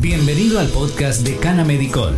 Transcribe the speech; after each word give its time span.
Bienvenido 0.00 0.60
al 0.60 0.68
podcast 0.68 1.26
de 1.26 1.36
Cana 1.36 1.64
Medicol, 1.64 2.12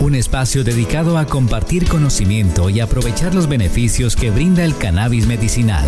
un 0.00 0.14
espacio 0.14 0.62
dedicado 0.62 1.18
a 1.18 1.26
compartir 1.26 1.88
conocimiento 1.88 2.70
y 2.70 2.78
aprovechar 2.78 3.34
los 3.34 3.48
beneficios 3.48 4.14
que 4.14 4.30
brinda 4.30 4.64
el 4.64 4.76
cannabis 4.76 5.26
medicinal. 5.26 5.84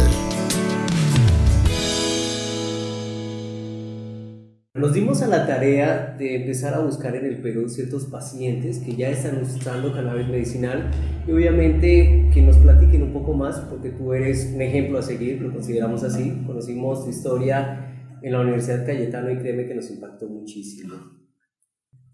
Nos 4.75 4.95
dimos 4.95 5.23
a 5.23 5.29
la 5.29 5.47
tarea 5.47 6.17
de 6.19 6.35
empezar 6.43 6.75
a 6.75 6.81
buscar 6.81 7.15
en 7.15 7.25
el 7.25 7.41
Perú 7.41 7.69
ciertos 7.69 8.07
pacientes 8.07 8.81
que 8.81 8.97
ya 8.97 9.09
están 9.09 9.41
usando 9.41 9.93
cannabis 9.93 10.27
medicinal 10.27 10.91
y 11.29 11.31
obviamente 11.31 12.31
que 12.35 12.43
nos 12.43 12.57
platiquen 12.57 13.05
un 13.05 13.13
poco 13.13 13.33
más 13.33 13.61
porque 13.71 13.91
tú 13.91 14.13
eres 14.13 14.51
un 14.53 14.61
ejemplo 14.61 14.99
a 14.99 15.03
seguir, 15.03 15.41
lo 15.41 15.53
consideramos 15.53 16.03
así. 16.03 16.43
Conocimos 16.47 17.05
tu 17.05 17.11
historia 17.11 17.92
en 18.23 18.33
la 18.33 18.41
Universidad 18.41 18.87
Cayetano 18.87 19.31
y 19.31 19.39
créeme 19.39 19.67
que 19.67 19.75
nos 19.75 19.91
impactó 19.91 20.29
muchísimo. 20.29 20.95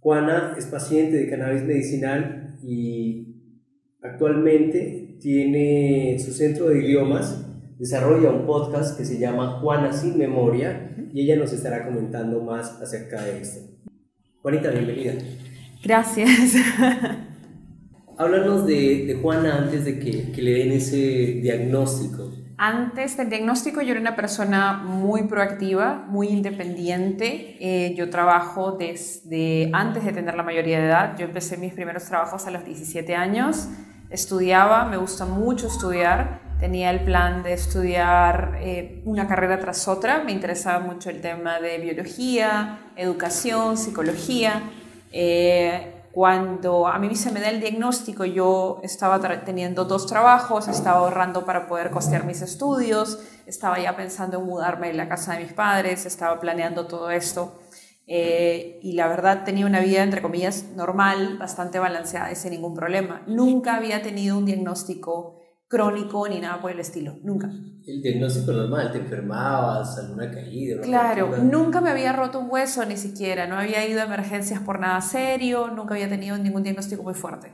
Juana 0.01 0.55
es 0.57 0.67
paciente 0.67 1.17
de 1.17 1.29
cannabis 1.29 1.63
medicinal 1.65 2.59
y 2.63 3.37
actualmente 4.03 5.19
tiene 5.21 6.17
su 6.19 6.33
centro 6.33 6.69
de 6.69 6.85
idiomas, 6.85 7.45
desarrolla 7.79 8.31
un 8.31 8.47
podcast 8.47 8.97
que 8.97 9.05
se 9.05 9.19
llama 9.19 9.61
Juana 9.61 9.93
sin 9.93 10.17
memoria 10.17 10.95
y 11.13 11.23
ella 11.23 11.37
nos 11.37 11.53
estará 11.53 11.85
comentando 11.85 12.43
más 12.43 12.81
acerca 12.81 13.23
de 13.25 13.41
esto. 13.41 13.61
Juanita, 14.43 14.71
bienvenida. 14.71 15.15
Gracias. 15.83 16.55
Háblanos 18.17 18.67
de, 18.67 19.07
de 19.07 19.15
Juana 19.15 19.59
antes 19.59 19.85
de 19.85 19.99
que, 19.99 20.33
que, 20.33 20.43
le 20.43 20.53
den 20.55 20.73
ese 20.73 20.97
diagnóstico. 21.41 22.28
Antes 22.59 23.17
del 23.17 23.31
diagnóstico 23.31 23.81
yo 23.83 23.93
era 23.93 24.01
una 24.01 24.17
persona 24.17 24.75
muy 24.75 25.23
proactiva, 25.23 26.05
muy 26.09 26.29
independiente. 26.29 27.57
Eh, 27.61 27.95
yo 27.95 28.11
trabajo 28.11 28.73
desde 28.73 29.71
antes 29.73 30.05
de 30.05 30.13
tener 30.13 30.35
la 30.35 30.43
mayoría 30.43 30.81
de 30.81 30.87
edad. 30.87 31.17
Yo 31.17 31.27
empecé 31.27 31.57
mis 31.57 31.73
primeros 31.73 32.05
trabajos 32.05 32.47
a 32.47 32.51
los 32.51 32.65
17 32.65 33.15
años. 33.15 33.69
Estudiaba, 34.11 34.85
me 34.87 34.97
gusta 34.97 35.25
mucho 35.25 35.69
estudiar 35.69 36.49
tenía 36.59 36.91
el 36.91 37.01
plan 37.05 37.43
de 37.43 37.53
estudiar 37.53 38.59
eh, 38.61 39.03
una 39.05 39.29
carrera 39.29 39.61
tras 39.61 39.87
otra. 39.89 40.23
Me 40.25 40.33
interesaba 40.33 40.81
mucho 40.81 41.11
el 41.11 41.21
tema 41.21 41.61
de 41.61 41.79
biología, 41.79 42.79
educación, 42.97 43.77
psicología. 43.77 44.63
Eh, 45.13 45.98
cuando 46.19 46.89
a 46.89 46.99
mí 46.99 47.15
se 47.15 47.31
me 47.31 47.39
da 47.41 47.49
el 47.49 47.61
diagnóstico, 47.61 48.25
yo 48.25 48.81
estaba 48.83 49.21
teniendo 49.45 49.85
dos 49.85 50.05
trabajos, 50.09 50.67
estaba 50.67 50.99
ahorrando 50.99 51.45
para 51.45 51.69
poder 51.69 51.93
costear 51.93 52.25
mis 52.25 52.43
estudios, 52.43 53.21
estaba 53.47 53.79
ya 53.79 53.95
pensando 53.95 54.41
en 54.41 54.47
mudarme 54.47 54.91
en 54.91 54.97
la 54.97 55.09
casa 55.09 55.35
de 55.35 55.45
mis 55.45 55.53
padres, 55.53 56.07
estaba 56.07 56.41
planeando 56.41 56.89
todo 56.89 57.13
esto. 57.13 57.61
Eh, 58.09 58.81
y 58.83 58.95
la 58.95 59.07
verdad 59.07 59.45
tenía 59.45 59.65
una 59.65 59.79
vida, 59.79 60.03
entre 60.03 60.21
comillas, 60.21 60.65
normal, 60.75 61.39
bastante 61.39 61.79
balanceada 61.79 62.33
y 62.33 62.35
sin 62.35 62.51
ningún 62.51 62.75
problema. 62.75 63.23
Nunca 63.29 63.77
había 63.77 64.03
tenido 64.03 64.39
un 64.39 64.45
diagnóstico 64.45 65.38
crónico 65.69 66.27
ni 66.29 66.41
nada 66.41 66.61
por 66.61 66.71
el 66.71 66.81
estilo, 66.81 67.17
nunca. 67.23 67.53
El 67.87 68.03
diagnóstico 68.03 68.53
normal, 68.53 68.91
te 68.91 68.99
enfermabas, 68.99 69.99
alguna 69.99 70.31
caída. 70.31 70.81
Claro, 70.81 71.39
nunca 71.39 71.81
me 71.81 71.91
había 71.91 72.13
roto 72.13 72.41
un 72.41 72.51
hueso 72.51 72.85
ni 72.85 72.97
siquiera, 72.97 73.47
no 73.47 73.57
había 73.57 73.87
ido 73.87 74.01
a 74.01 74.05
emergencias 74.05 74.61
por 74.61 74.81
nada 74.81 75.01
serio, 75.01 75.69
nunca 75.69 75.95
había 75.95 76.09
tenido 76.09 76.37
ningún 76.39 76.63
diagnóstico 76.63 77.03
muy 77.03 77.15
fuerte. 77.15 77.53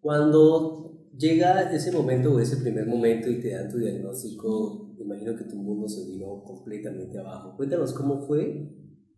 Cuando 0.00 1.08
llega 1.16 1.72
ese 1.72 1.92
momento 1.92 2.34
o 2.34 2.40
ese 2.40 2.58
primer 2.58 2.86
momento 2.86 3.28
y 3.28 3.40
te 3.40 3.50
dan 3.50 3.68
tu 3.68 3.78
diagnóstico, 3.78 4.94
me 4.96 5.04
imagino 5.04 5.36
que 5.36 5.44
tu 5.44 5.56
mundo 5.56 5.88
se 5.88 6.04
vino 6.06 6.42
completamente 6.44 7.18
abajo. 7.18 7.54
Cuéntanos 7.56 7.92
cómo 7.92 8.20
fue. 8.26 8.68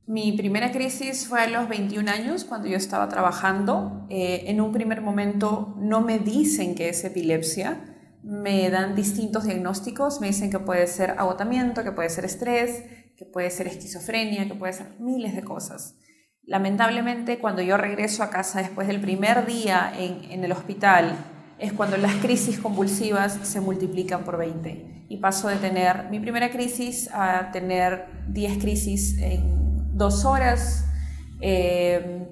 Mi 0.06 0.32
primera 0.32 0.72
crisis 0.72 1.26
fue 1.28 1.40
a 1.42 1.48
los 1.48 1.68
21 1.68 2.10
años, 2.10 2.44
cuando 2.44 2.66
yo 2.66 2.76
estaba 2.76 3.08
trabajando. 3.08 4.06
Eh, 4.08 4.44
en 4.46 4.60
un 4.60 4.72
primer 4.72 5.02
momento 5.02 5.74
no 5.78 6.00
me 6.00 6.18
dicen 6.18 6.74
que 6.74 6.88
es 6.88 7.04
epilepsia, 7.04 7.89
me 8.22 8.68
dan 8.70 8.94
distintos 8.94 9.44
diagnósticos, 9.44 10.20
me 10.20 10.28
dicen 10.28 10.50
que 10.50 10.58
puede 10.58 10.86
ser 10.86 11.10
agotamiento, 11.12 11.82
que 11.82 11.92
puede 11.92 12.10
ser 12.10 12.24
estrés, 12.24 12.84
que 13.16 13.24
puede 13.24 13.50
ser 13.50 13.66
esquizofrenia, 13.66 14.46
que 14.46 14.54
puede 14.54 14.72
ser 14.72 14.98
miles 14.98 15.34
de 15.34 15.42
cosas. 15.42 15.96
Lamentablemente, 16.42 17.38
cuando 17.38 17.62
yo 17.62 17.76
regreso 17.76 18.22
a 18.22 18.30
casa 18.30 18.60
después 18.60 18.88
del 18.88 19.00
primer 19.00 19.46
día 19.46 19.92
en, 19.96 20.44
el 20.44 20.52
hospital, 20.52 21.16
es 21.58 21.72
cuando 21.72 21.96
las 21.96 22.14
crisis 22.16 22.58
convulsivas 22.58 23.38
se 23.42 23.60
multiplican 23.60 24.24
por 24.24 24.36
20. 24.36 25.06
Y 25.08 25.16
paso 25.18 25.48
de 25.48 25.56
tener 25.56 26.08
mi 26.10 26.20
primera 26.20 26.50
crisis 26.50 27.10
a 27.12 27.50
tener 27.52 28.06
10 28.28 28.58
crisis 28.58 29.18
en 29.18 29.96
dos 29.96 30.24
horas. 30.24 30.86
Eh, 31.40 32.26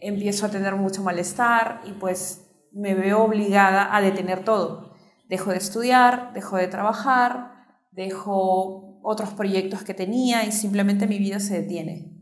empiezo 0.00 0.46
a 0.46 0.50
tener 0.50 0.76
mucho 0.76 1.02
malestar 1.02 1.80
y 1.86 1.92
pues 1.92 2.46
me 2.72 2.94
veo 2.94 3.24
obligada 3.24 3.94
a 3.94 4.00
detener 4.00 4.44
todo 4.44 4.89
Dejo 5.30 5.52
de 5.52 5.58
estudiar, 5.58 6.32
dejo 6.34 6.56
de 6.56 6.66
trabajar, 6.66 7.52
dejo 7.92 8.98
otros 9.00 9.30
proyectos 9.30 9.84
que 9.84 9.94
tenía 9.94 10.44
y 10.44 10.50
simplemente 10.50 11.06
mi 11.06 11.18
vida 11.18 11.38
se 11.38 11.62
detiene. 11.62 12.16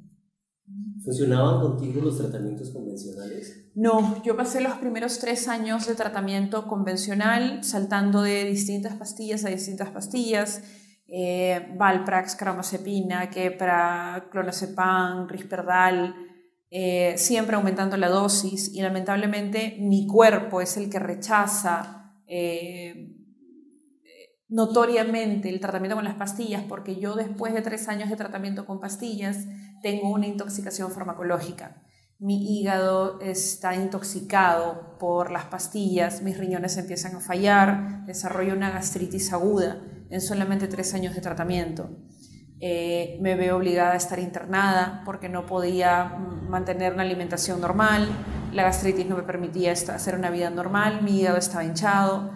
¿Funcionaban 1.02 1.62
contigo 1.62 2.02
los 2.02 2.19
tratamientos 2.19 2.69
convencionales? 2.69 3.70
No, 3.74 4.22
yo 4.22 4.36
pasé 4.36 4.60
los 4.60 4.74
primeros 4.74 5.20
tres 5.20 5.48
años 5.48 5.86
de 5.86 5.94
tratamiento 5.94 6.66
convencional 6.69 7.64
saltando 7.64 8.20
de 8.20 8.44
distintas 8.44 8.92
pastillas 8.96 9.42
a 9.46 9.48
distintas 9.48 9.88
pastillas. 9.88 10.62
Eh, 11.06 11.75
Valprax, 11.78 12.36
carbamazepina, 12.36 13.30
Kepra, 13.30 14.28
clonazepam, 14.30 15.26
Risperdal, 15.28 16.14
eh, 16.70 17.14
siempre 17.16 17.56
aumentando 17.56 17.96
la 17.96 18.10
dosis 18.10 18.70
y 18.75 18.82
lamentablemente 18.82 19.78
mi 19.80 20.06
cuerpo 20.06 20.60
es 20.60 20.76
el 20.76 20.90
que 20.90 20.98
rechaza 20.98 21.97
eh, 22.28 23.14
notoriamente 24.48 25.48
el 25.48 25.60
tratamiento 25.60 25.96
con 25.96 26.04
las 26.04 26.14
pastillas, 26.14 26.62
porque 26.68 26.96
yo 26.96 27.14
después 27.14 27.54
de 27.54 27.62
tres 27.62 27.88
años 27.88 28.08
de 28.08 28.16
tratamiento 28.16 28.66
con 28.66 28.80
pastillas 28.80 29.46
tengo 29.82 30.10
una 30.10 30.26
intoxicación 30.26 30.90
farmacológica. 30.90 31.82
Mi 32.20 32.58
hígado 32.58 33.20
está 33.20 33.76
intoxicado 33.76 34.96
por 34.98 35.30
las 35.30 35.44
pastillas, 35.44 36.22
mis 36.22 36.36
riñones 36.36 36.76
empiezan 36.76 37.14
a 37.14 37.20
fallar, 37.20 38.04
desarrollo 38.06 38.54
una 38.54 38.70
gastritis 38.70 39.32
aguda 39.32 39.80
en 40.10 40.20
solamente 40.20 40.66
tres 40.66 40.94
años 40.94 41.14
de 41.14 41.20
tratamiento. 41.20 41.90
Eh, 42.60 43.18
me 43.20 43.36
veo 43.36 43.56
obligada 43.56 43.92
a 43.92 43.96
estar 43.96 44.18
internada 44.18 45.02
porque 45.04 45.28
no 45.28 45.46
podía 45.46 46.06
mantener 46.48 46.92
una 46.92 47.02
alimentación 47.02 47.60
normal, 47.60 48.08
la 48.53 48.64
gastritis 48.64 49.06
no 49.06 49.16
me 49.16 49.22
permitía 49.22 49.72
hacer 49.72 50.14
una 50.14 50.31
vida 50.31 50.50
normal, 50.50 51.03
mi 51.03 51.20
hígado 51.20 51.38
estaba 51.38 51.64
hinchado 51.64 52.31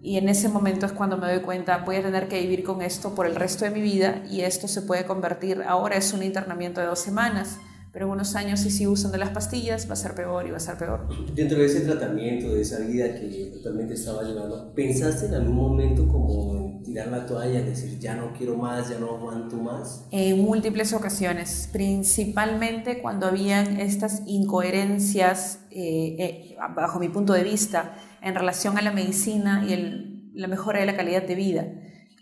y 0.00 0.16
en 0.16 0.28
ese 0.28 0.48
momento 0.48 0.86
es 0.86 0.92
cuando 0.92 1.16
me 1.16 1.26
doy 1.26 1.42
cuenta 1.42 1.78
voy 1.78 1.96
a 1.96 2.02
tener 2.02 2.28
que 2.28 2.40
vivir 2.40 2.62
con 2.62 2.82
esto 2.82 3.14
por 3.14 3.26
el 3.26 3.34
resto 3.34 3.64
de 3.64 3.70
mi 3.70 3.80
vida 3.80 4.22
y 4.28 4.42
esto 4.42 4.68
se 4.68 4.82
puede 4.82 5.04
convertir, 5.06 5.62
ahora 5.66 5.96
es 5.96 6.12
un 6.12 6.22
internamiento 6.22 6.80
de 6.80 6.86
dos 6.86 7.00
semanas, 7.00 7.58
pero 7.98 8.06
en 8.06 8.12
unos 8.12 8.36
años 8.36 8.60
si 8.60 8.70
sigo 8.70 8.92
usando 8.92 9.18
las 9.18 9.30
pastillas 9.30 9.88
va 9.88 9.94
a 9.94 9.96
ser 9.96 10.14
peor 10.14 10.46
y 10.46 10.52
va 10.52 10.58
a 10.58 10.60
ser 10.60 10.78
peor. 10.78 11.08
Dentro 11.34 11.58
de 11.58 11.66
ese 11.66 11.80
tratamiento, 11.80 12.54
de 12.54 12.60
esa 12.60 12.78
vida 12.78 13.12
que 13.12 13.50
totalmente 13.52 13.94
estaba 13.94 14.22
llevando, 14.22 14.72
¿pensaste 14.72 15.26
en 15.26 15.34
algún 15.34 15.56
momento 15.56 16.06
como 16.06 16.80
tirar 16.84 17.08
la 17.08 17.26
toalla, 17.26 17.60
decir 17.60 17.98
ya 17.98 18.14
no 18.14 18.32
quiero 18.34 18.56
más, 18.56 18.88
ya 18.88 19.00
no 19.00 19.16
aguanto 19.16 19.56
más? 19.56 20.06
En 20.12 20.38
múltiples 20.38 20.92
ocasiones, 20.92 21.68
principalmente 21.72 23.02
cuando 23.02 23.26
habían 23.26 23.80
estas 23.80 24.22
incoherencias, 24.26 25.58
eh, 25.72 26.14
eh, 26.20 26.56
bajo 26.76 27.00
mi 27.00 27.08
punto 27.08 27.32
de 27.32 27.42
vista, 27.42 27.96
en 28.22 28.36
relación 28.36 28.78
a 28.78 28.82
la 28.82 28.92
medicina 28.92 29.64
y 29.68 29.72
el, 29.72 30.30
la 30.34 30.46
mejora 30.46 30.78
de 30.78 30.86
la 30.86 30.94
calidad 30.94 31.24
de 31.24 31.34
vida. 31.34 31.66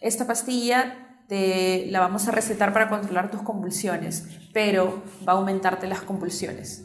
Esta 0.00 0.26
pastilla 0.26 1.05
te 1.28 1.86
la 1.90 2.00
vamos 2.00 2.28
a 2.28 2.30
recetar 2.30 2.72
para 2.72 2.88
controlar 2.88 3.30
tus 3.30 3.42
convulsiones, 3.42 4.26
pero 4.52 5.02
va 5.26 5.32
a 5.32 5.36
aumentarte 5.36 5.86
las 5.86 6.02
convulsiones. 6.02 6.84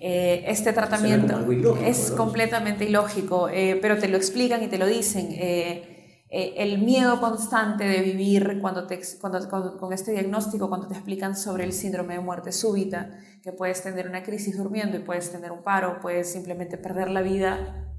Eh, 0.00 0.44
este 0.48 0.72
tratamiento 0.72 1.46
es 1.84 2.10
completamente 2.10 2.84
ilógico, 2.84 3.48
eh, 3.48 3.78
pero 3.80 3.98
te 3.98 4.08
lo 4.08 4.16
explican 4.16 4.62
y 4.62 4.66
te 4.66 4.78
lo 4.78 4.86
dicen. 4.86 5.28
Eh, 5.30 5.88
el 6.34 6.78
miedo 6.78 7.20
constante 7.20 7.84
de 7.84 8.00
vivir 8.00 8.58
cuando 8.62 8.86
te, 8.86 8.98
cuando, 9.20 9.76
con 9.78 9.92
este 9.92 10.12
diagnóstico, 10.12 10.68
cuando 10.70 10.88
te 10.88 10.94
explican 10.94 11.36
sobre 11.36 11.64
el 11.64 11.74
síndrome 11.74 12.14
de 12.14 12.20
muerte 12.20 12.52
súbita, 12.52 13.10
que 13.42 13.52
puedes 13.52 13.82
tener 13.82 14.08
una 14.08 14.22
crisis 14.22 14.56
durmiendo 14.56 14.96
y 14.96 15.00
puedes 15.00 15.30
tener 15.30 15.52
un 15.52 15.62
paro, 15.62 16.00
puedes 16.00 16.32
simplemente 16.32 16.78
perder 16.78 17.10
la 17.10 17.20
vida 17.20 17.92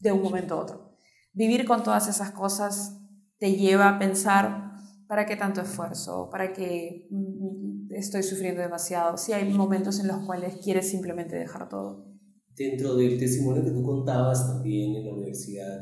de 0.00 0.10
un 0.10 0.22
momento 0.22 0.54
a 0.54 0.58
otro. 0.58 0.98
Vivir 1.32 1.66
con 1.66 1.84
todas 1.84 2.08
esas 2.08 2.32
cosas 2.32 2.98
te 3.38 3.52
lleva 3.52 3.88
a 3.88 3.98
pensar 4.00 4.67
¿Para 5.08 5.24
qué 5.24 5.36
tanto 5.36 5.62
esfuerzo? 5.62 6.28
¿Para 6.30 6.52
qué 6.52 7.08
mm, 7.10 7.94
estoy 7.94 8.22
sufriendo 8.22 8.60
demasiado? 8.60 9.16
Si 9.16 9.32
hay 9.32 9.50
momentos 9.50 9.98
en 10.00 10.08
los 10.08 10.18
cuales 10.18 10.56
quieres 10.62 10.90
simplemente 10.90 11.34
dejar 11.34 11.68
todo. 11.68 12.06
Dentro 12.54 12.94
del 12.94 13.18
testimonio 13.18 13.64
que 13.64 13.70
tú 13.70 13.82
contabas 13.82 14.46
también 14.46 14.96
en 14.96 15.06
la 15.06 15.12
universidad, 15.14 15.80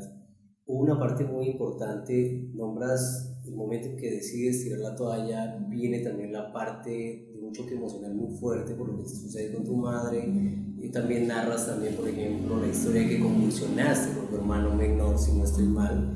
una 0.65 0.97
parte 0.97 1.25
muy 1.25 1.47
importante, 1.47 2.51
nombras 2.53 3.41
el 3.45 3.55
momento 3.55 3.87
en 3.87 3.97
que 3.97 4.11
decides 4.11 4.63
tirar 4.63 4.79
la 4.79 4.95
toalla, 4.95 5.57
viene 5.69 5.99
también 5.99 6.31
la 6.31 6.51
parte 6.53 7.31
de 7.33 7.39
un 7.41 7.51
choque 7.53 7.75
emocional 7.75 8.13
muy 8.13 8.37
fuerte 8.37 8.75
por 8.75 8.89
lo 8.89 8.97
que 8.97 9.09
sucede 9.09 9.53
con 9.53 9.63
tu 9.63 9.75
madre, 9.75 10.25
y 10.79 10.89
también 10.91 11.27
narras 11.27 11.65
también, 11.65 11.95
por 11.95 12.07
ejemplo, 12.07 12.61
la 12.61 12.67
historia 12.67 13.07
que 13.07 13.19
convulsionaste 13.19 14.17
con 14.17 14.27
tu 14.27 14.35
hermano 14.35 14.75
menor, 14.75 15.17
si 15.17 15.31
no 15.33 15.43
estoy 15.43 15.65
mal. 15.65 16.15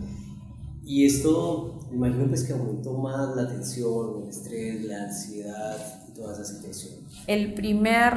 Y 0.83 1.05
esto, 1.05 1.80
me 1.91 2.07
imagino 2.07 2.27
pues 2.27 2.43
que 2.43 2.53
aumentó 2.53 2.93
más 2.93 3.35
la 3.35 3.47
tensión, 3.47 4.23
el 4.23 4.29
estrés, 4.29 4.85
la 4.85 5.03
ansiedad 5.03 6.03
y 6.07 6.13
toda 6.13 6.33
esa 6.33 6.45
situación. 6.45 6.93
El 7.27 7.53
primer 7.53 8.13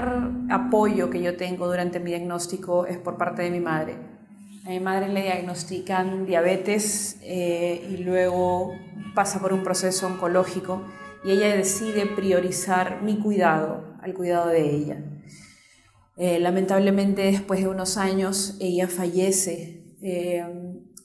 apoyo 0.50 1.10
que 1.10 1.20
yo 1.20 1.36
tengo 1.36 1.66
durante 1.66 1.98
mi 1.98 2.10
diagnóstico 2.10 2.86
es 2.86 2.98
por 2.98 3.16
parte 3.16 3.42
de 3.42 3.50
mi 3.50 3.60
madre. 3.60 3.96
A 4.64 4.70
mi 4.70 4.80
madre 4.80 5.08
le 5.08 5.22
diagnostican 5.22 6.24
diabetes 6.24 7.18
eh, 7.22 7.86
y 7.90 7.98
luego 7.98 8.72
pasa 9.14 9.40
por 9.40 9.52
un 9.52 9.62
proceso 9.62 10.06
oncológico 10.06 10.82
y 11.24 11.32
ella 11.32 11.54
decide 11.54 12.06
priorizar 12.06 13.02
mi 13.02 13.18
cuidado 13.18 13.96
al 14.00 14.14
cuidado 14.14 14.48
de 14.48 14.70
ella. 14.74 15.04
Eh, 16.16 16.38
lamentablemente 16.38 17.22
después 17.22 17.60
de 17.60 17.68
unos 17.68 17.96
años 17.96 18.56
ella 18.60 18.86
fallece 18.86 19.96
eh, 20.00 20.44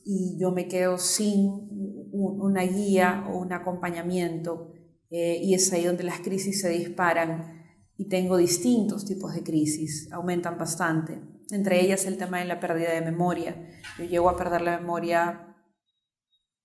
y 0.06 0.38
yo 0.38 0.51
me 0.51 0.68
quedo 0.68 0.98
sin 0.98 1.69
una 2.12 2.64
guía 2.64 3.26
o 3.30 3.38
un 3.38 3.54
acompañamiento 3.54 4.72
eh, 5.10 5.40
y 5.42 5.54
es 5.56 5.72
ahí 5.74 5.86
donde 5.86 6.04
las 6.04 6.20
crisis 6.20 6.62
se 6.62 6.70
disparan 6.70 7.60
y 7.98 8.08
tengo 8.08 8.38
distintos 8.38 9.06
tipos 9.06 9.34
de 9.34 9.44
crisis, 9.44 10.10
aumentan 10.12 10.58
bastante, 10.58 11.22
entre 11.52 11.82
ellas 11.82 12.06
el 12.06 12.18
tema 12.18 12.40
de 12.40 12.46
la 12.46 12.60
pérdida 12.60 12.92
de 12.94 13.02
memoria. 13.02 13.56
Yo 13.98 14.06
llego 14.06 14.30
a 14.30 14.38
perder 14.38 14.62
la 14.62 14.80
memoria 14.80 15.56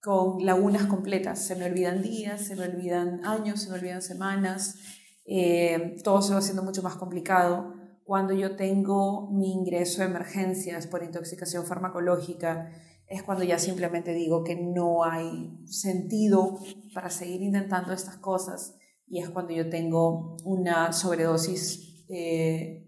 con 0.01 0.45
lagunas 0.45 0.85
completas, 0.85 1.45
se 1.45 1.57
me 1.57 1.65
olvidan 1.65 2.03
días, 2.03 2.43
se 2.43 2.55
me 2.55 2.67
olvidan 2.67 3.25
años, 3.25 3.63
se 3.63 3.71
me 3.71 3.79
olvidan 3.79 4.03
semanas, 4.03 4.79
todo 6.05 6.21
se 6.21 6.35
va 6.35 6.39
haciendo 6.39 6.63
mucho 6.63 6.83
más 6.83 6.97
complicado. 6.97 7.75
Cuando 8.05 8.35
yo 8.35 8.55
tengo 8.55 9.31
mi 9.33 9.51
ingreso 9.51 10.03
de 10.03 10.09
emergencias 10.09 10.87
por 10.87 11.03
intoxicación 11.03 11.65
farmacológica, 11.65 12.71
es 13.09 13.23
cuando 13.23 13.45
ya 13.45 13.59
simplemente 13.59 14.15
digo 14.15 14.45
que 14.45 14.57
no 14.57 15.05
hay 15.05 15.59
sentido 15.67 16.59
para 16.95 17.11
seguir 17.11 17.43
intentando 17.43 17.93
estas 17.93 18.17
cosas 18.17 18.77
y 19.07 19.21
es 19.21 19.29
cuando 19.31 19.53
yo 19.53 19.69
tengo 19.69 20.37
una 20.45 20.93
sobredosis, 20.93 22.05
eh, 22.09 22.87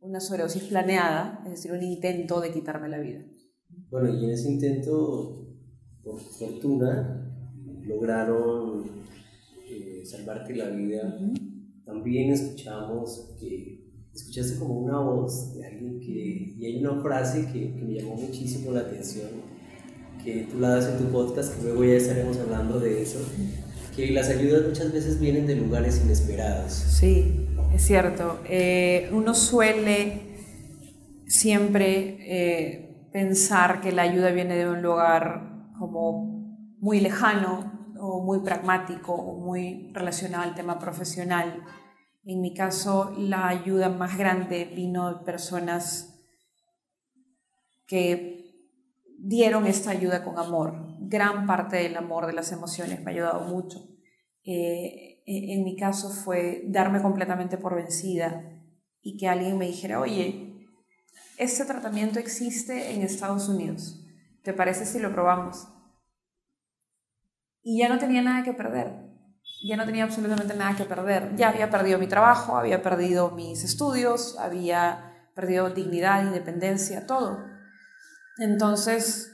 una 0.00 0.20
sobredosis 0.20 0.64
planeada, 0.64 1.42
es 1.44 1.50
decir, 1.52 1.72
un 1.72 1.82
intento 1.82 2.40
de 2.40 2.52
quitarme 2.52 2.88
la 2.88 2.98
vida. 2.98 3.24
Bueno, 3.90 4.12
y 4.12 4.24
en 4.24 4.30
ese 4.30 4.50
intento, 4.50 5.46
por 6.02 6.18
fortuna, 6.18 7.32
lograron 7.82 8.84
eh, 9.68 10.02
salvarte 10.04 10.56
la 10.56 10.68
vida. 10.70 11.18
También 11.84 12.32
escuchamos 12.32 13.36
que 13.38 13.82
escuchaste 14.12 14.58
como 14.58 14.80
una 14.80 15.00
voz 15.00 15.54
de 15.54 15.64
alguien 15.64 16.00
que, 16.00 16.54
y 16.58 16.66
hay 16.66 16.84
una 16.84 17.00
frase 17.00 17.46
que, 17.52 17.72
que, 17.74 17.82
me 17.82 17.94
llamó 17.94 18.16
muchísimo 18.16 18.72
la 18.72 18.80
atención, 18.80 19.28
que 20.24 20.48
tú 20.50 20.58
la 20.58 20.70
das 20.70 20.86
en 20.86 20.98
tu 20.98 21.12
podcast, 21.12 21.56
que 21.56 21.64
luego 21.64 21.84
ya 21.84 21.94
estaremos 21.94 22.38
hablando 22.38 22.78
de 22.78 23.02
eso, 23.02 23.18
que 23.94 24.10
las 24.10 24.28
ayudas 24.28 24.66
muchas 24.66 24.92
veces 24.92 25.20
vienen 25.20 25.46
de 25.46 25.56
lugares 25.56 26.00
inesperados. 26.04 26.72
Sí, 26.72 27.48
es 27.74 27.82
cierto. 27.82 28.40
Eh, 28.48 29.10
uno 29.12 29.34
suele 29.34 30.20
siempre 31.26 32.16
eh, 32.20 33.08
pensar 33.12 33.80
que 33.80 33.92
la 33.92 34.02
ayuda 34.02 34.30
viene 34.30 34.56
de 34.56 34.68
un 34.68 34.82
lugar 34.82 35.70
como 35.78 36.76
muy 36.78 37.00
lejano 37.00 37.92
o 38.00 38.22
muy 38.22 38.40
pragmático 38.40 39.12
o 39.12 39.38
muy 39.38 39.90
relacionado 39.92 40.44
al 40.44 40.54
tema 40.54 40.78
profesional 40.78 41.62
en 42.24 42.40
mi 42.40 42.54
caso, 42.54 43.14
la 43.18 43.48
ayuda 43.48 43.88
más 43.88 44.16
grande 44.16 44.64
vino 44.64 45.12
de 45.12 45.24
personas 45.24 46.24
que 47.86 48.41
dieron 49.22 49.66
esta 49.66 49.90
ayuda 49.90 50.24
con 50.24 50.38
amor. 50.38 50.96
Gran 51.00 51.46
parte 51.46 51.76
del 51.76 51.96
amor, 51.96 52.26
de 52.26 52.32
las 52.32 52.52
emociones, 52.52 53.00
me 53.02 53.10
ha 53.10 53.14
ayudado 53.14 53.40
mucho. 53.48 53.78
Eh, 54.44 55.22
en 55.26 55.62
mi 55.64 55.76
caso 55.76 56.10
fue 56.10 56.64
darme 56.66 57.00
completamente 57.00 57.56
por 57.56 57.76
vencida 57.76 58.60
y 59.00 59.16
que 59.16 59.28
alguien 59.28 59.56
me 59.56 59.66
dijera, 59.66 60.00
oye, 60.00 60.68
este 61.38 61.64
tratamiento 61.64 62.18
existe 62.18 62.92
en 62.92 63.02
Estados 63.02 63.48
Unidos, 63.48 64.04
¿te 64.42 64.52
parece 64.52 64.84
si 64.84 64.98
lo 64.98 65.12
probamos? 65.12 65.68
Y 67.62 67.78
ya 67.78 67.88
no 67.88 67.98
tenía 67.98 68.22
nada 68.22 68.42
que 68.42 68.52
perder 68.52 69.12
ya 69.62 69.76
no 69.76 69.84
tenía 69.84 70.04
absolutamente 70.04 70.54
nada 70.54 70.76
que 70.76 70.84
perder. 70.84 71.36
Ya 71.36 71.50
había 71.50 71.70
perdido 71.70 71.98
mi 71.98 72.06
trabajo, 72.06 72.56
había 72.56 72.82
perdido 72.82 73.30
mis 73.30 73.62
estudios, 73.64 74.36
había 74.38 75.30
perdido 75.34 75.70
dignidad, 75.70 76.24
independencia, 76.24 77.06
todo. 77.06 77.38
Entonces 78.38 79.32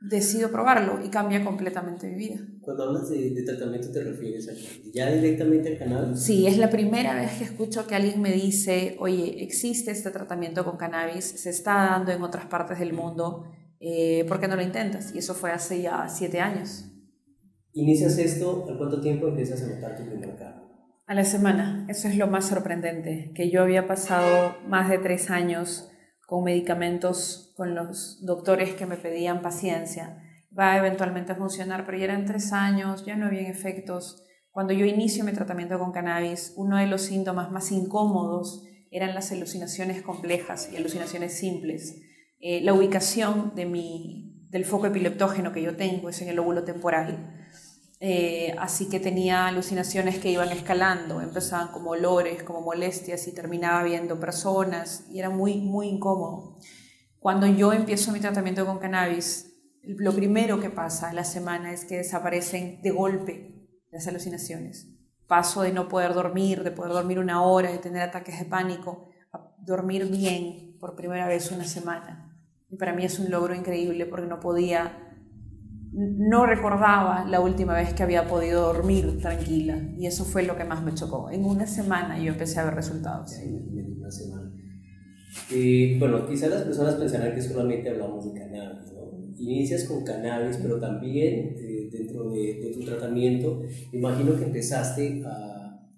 decido 0.00 0.50
probarlo 0.50 1.04
y 1.04 1.10
cambia 1.10 1.44
completamente 1.44 2.08
mi 2.08 2.14
vida. 2.16 2.40
Cuando 2.62 2.84
hablas 2.84 3.10
de, 3.10 3.42
tratamiento, 3.44 3.90
¿te 3.90 4.02
refieres 4.02 4.48
a, 4.48 4.52
ya 4.92 5.10
directamente 5.10 5.72
al 5.72 5.78
canal? 5.78 6.16
Sí, 6.16 6.46
es 6.46 6.56
la 6.56 6.70
primera 6.70 7.14
vez 7.14 7.32
que 7.32 7.44
escucho 7.44 7.86
que 7.86 7.94
alguien 7.94 8.20
me 8.22 8.32
dice, 8.32 8.96
oye, 8.98 9.42
existe 9.42 9.90
este 9.90 10.10
tratamiento 10.10 10.64
con 10.64 10.78
cannabis, 10.78 11.24
se 11.24 11.50
está 11.50 11.74
dando 11.74 12.12
en 12.12 12.22
otras 12.22 12.46
partes 12.46 12.78
del 12.78 12.94
mundo, 12.94 13.44
eh, 13.78 14.24
¿por 14.26 14.40
qué 14.40 14.48
no 14.48 14.56
lo 14.56 14.62
intentas? 14.62 15.14
Y 15.14 15.18
eso 15.18 15.34
fue 15.34 15.52
hace 15.52 15.82
ya 15.82 16.08
siete 16.08 16.40
años. 16.40 16.86
Inicias 17.72 18.18
esto, 18.18 18.66
¿al 18.68 18.78
cuánto 18.78 19.00
tiempo 19.00 19.28
empiezas 19.28 19.62
a 19.62 19.66
notar 19.68 19.96
tu 19.96 20.04
primer 20.04 20.36
cambio? 20.36 20.70
A 21.06 21.14
la 21.14 21.24
semana, 21.24 21.86
eso 21.88 22.08
es 22.08 22.16
lo 22.16 22.26
más 22.26 22.46
sorprendente, 22.46 23.32
que 23.34 23.50
yo 23.50 23.62
había 23.62 23.86
pasado 23.86 24.56
más 24.66 24.88
de 24.88 24.98
tres 24.98 25.30
años 25.30 25.89
con 26.30 26.44
medicamentos, 26.44 27.52
con 27.56 27.74
los 27.74 28.24
doctores 28.24 28.76
que 28.76 28.86
me 28.86 28.96
pedían 28.96 29.42
paciencia. 29.42 30.22
Va 30.56 30.78
eventualmente 30.78 31.32
a 31.32 31.34
funcionar, 31.34 31.84
pero 31.84 31.98
ya 31.98 32.04
eran 32.04 32.24
tres 32.24 32.52
años, 32.52 33.04
ya 33.04 33.16
no 33.16 33.26
habían 33.26 33.46
efectos. 33.46 34.22
Cuando 34.52 34.72
yo 34.72 34.86
inicio 34.86 35.24
mi 35.24 35.32
tratamiento 35.32 35.76
con 35.80 35.90
cannabis, 35.90 36.52
uno 36.54 36.76
de 36.76 36.86
los 36.86 37.02
síntomas 37.02 37.50
más 37.50 37.72
incómodos 37.72 38.62
eran 38.92 39.12
las 39.12 39.32
alucinaciones 39.32 40.02
complejas 40.02 40.70
y 40.72 40.76
alucinaciones 40.76 41.36
simples. 41.36 42.00
Eh, 42.38 42.60
la 42.60 42.74
ubicación 42.74 43.52
de 43.56 43.66
mi, 43.66 44.46
del 44.50 44.64
foco 44.64 44.86
epileptógeno 44.86 45.50
que 45.52 45.62
yo 45.62 45.74
tengo 45.74 46.10
es 46.10 46.22
en 46.22 46.28
el 46.28 46.36
lóbulo 46.36 46.62
temporal 46.62 47.48
eh, 48.02 48.54
así 48.58 48.88
que 48.88 48.98
tenía 48.98 49.46
alucinaciones 49.46 50.18
que 50.18 50.30
iban 50.30 50.48
escalando, 50.48 51.20
empezaban 51.20 51.68
como 51.68 51.90
olores, 51.90 52.42
como 52.42 52.62
molestias 52.62 53.28
y 53.28 53.34
terminaba 53.34 53.82
viendo 53.82 54.18
personas 54.18 55.04
y 55.10 55.18
era 55.18 55.28
muy, 55.28 55.58
muy 55.58 55.88
incómodo. 55.88 56.58
Cuando 57.18 57.46
yo 57.46 57.74
empiezo 57.74 58.10
mi 58.10 58.20
tratamiento 58.20 58.64
con 58.64 58.78
cannabis, 58.78 59.52
lo 59.82 60.14
primero 60.14 60.60
que 60.60 60.70
pasa 60.70 61.10
a 61.10 61.12
la 61.12 61.24
semana 61.24 61.74
es 61.74 61.84
que 61.84 61.98
desaparecen 61.98 62.80
de 62.80 62.90
golpe 62.90 63.68
las 63.90 64.06
alucinaciones. 64.06 64.88
Paso 65.26 65.60
de 65.60 65.72
no 65.72 65.86
poder 65.86 66.14
dormir, 66.14 66.64
de 66.64 66.70
poder 66.70 66.92
dormir 66.92 67.18
una 67.18 67.42
hora, 67.42 67.70
de 67.70 67.78
tener 67.78 68.00
ataques 68.00 68.38
de 68.38 68.46
pánico, 68.46 69.10
a 69.30 69.54
dormir 69.58 70.06
bien 70.06 70.78
por 70.80 70.96
primera 70.96 71.28
vez 71.28 71.52
una 71.52 71.64
semana. 71.64 72.34
Y 72.70 72.76
para 72.76 72.94
mí 72.94 73.04
es 73.04 73.18
un 73.18 73.30
logro 73.30 73.54
increíble 73.54 74.06
porque 74.06 74.26
no 74.26 74.40
podía 74.40 75.09
no 75.92 76.46
recordaba 76.46 77.24
la 77.28 77.40
última 77.40 77.74
vez 77.74 77.94
que 77.94 78.02
había 78.02 78.28
podido 78.28 78.72
dormir 78.72 79.18
tranquila 79.18 79.76
y 79.96 80.06
eso 80.06 80.24
fue 80.24 80.44
lo 80.44 80.56
que 80.56 80.64
más 80.64 80.82
me 80.82 80.94
chocó. 80.94 81.30
En 81.30 81.44
una 81.44 81.66
semana 81.66 82.18
yo 82.22 82.32
empecé 82.32 82.60
a 82.60 82.64
ver 82.64 82.74
resultados. 82.74 83.32
En 83.38 83.96
una 83.98 84.10
semana. 84.10 84.52
Bueno, 85.98 86.26
quizás 86.26 86.50
las 86.50 86.62
personas 86.62 86.94
pensarán 86.94 87.34
que 87.34 87.42
solamente 87.42 87.88
hablamos 87.90 88.24
de 88.24 88.38
cannabis, 88.38 88.92
¿no? 88.92 89.00
Inicias 89.36 89.84
con 89.84 90.04
cannabis, 90.04 90.58
pero 90.58 90.78
también 90.78 91.54
eh, 91.56 91.88
dentro 91.90 92.30
de, 92.30 92.70
tu 92.72 92.84
tratamiento, 92.84 93.62
imagino 93.92 94.36
que 94.36 94.44
empezaste 94.44 95.22
a, 95.24 95.88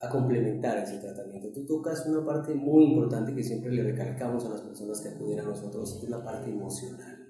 a 0.00 0.08
complementar 0.08 0.78
ese 0.78 0.98
tratamiento. 0.98 1.52
Tú 1.52 1.66
tocas 1.66 2.06
una 2.06 2.24
parte 2.24 2.54
muy 2.54 2.84
importante 2.84 3.34
que 3.34 3.42
siempre 3.42 3.72
le 3.72 3.84
recalcamos 3.84 4.44
a 4.46 4.50
las 4.50 4.62
personas 4.62 5.00
que 5.00 5.10
acuden 5.10 5.40
a 5.40 5.44
nosotros, 5.44 6.00
es 6.02 6.08
la 6.08 6.24
parte 6.24 6.50
emocional 6.50 7.21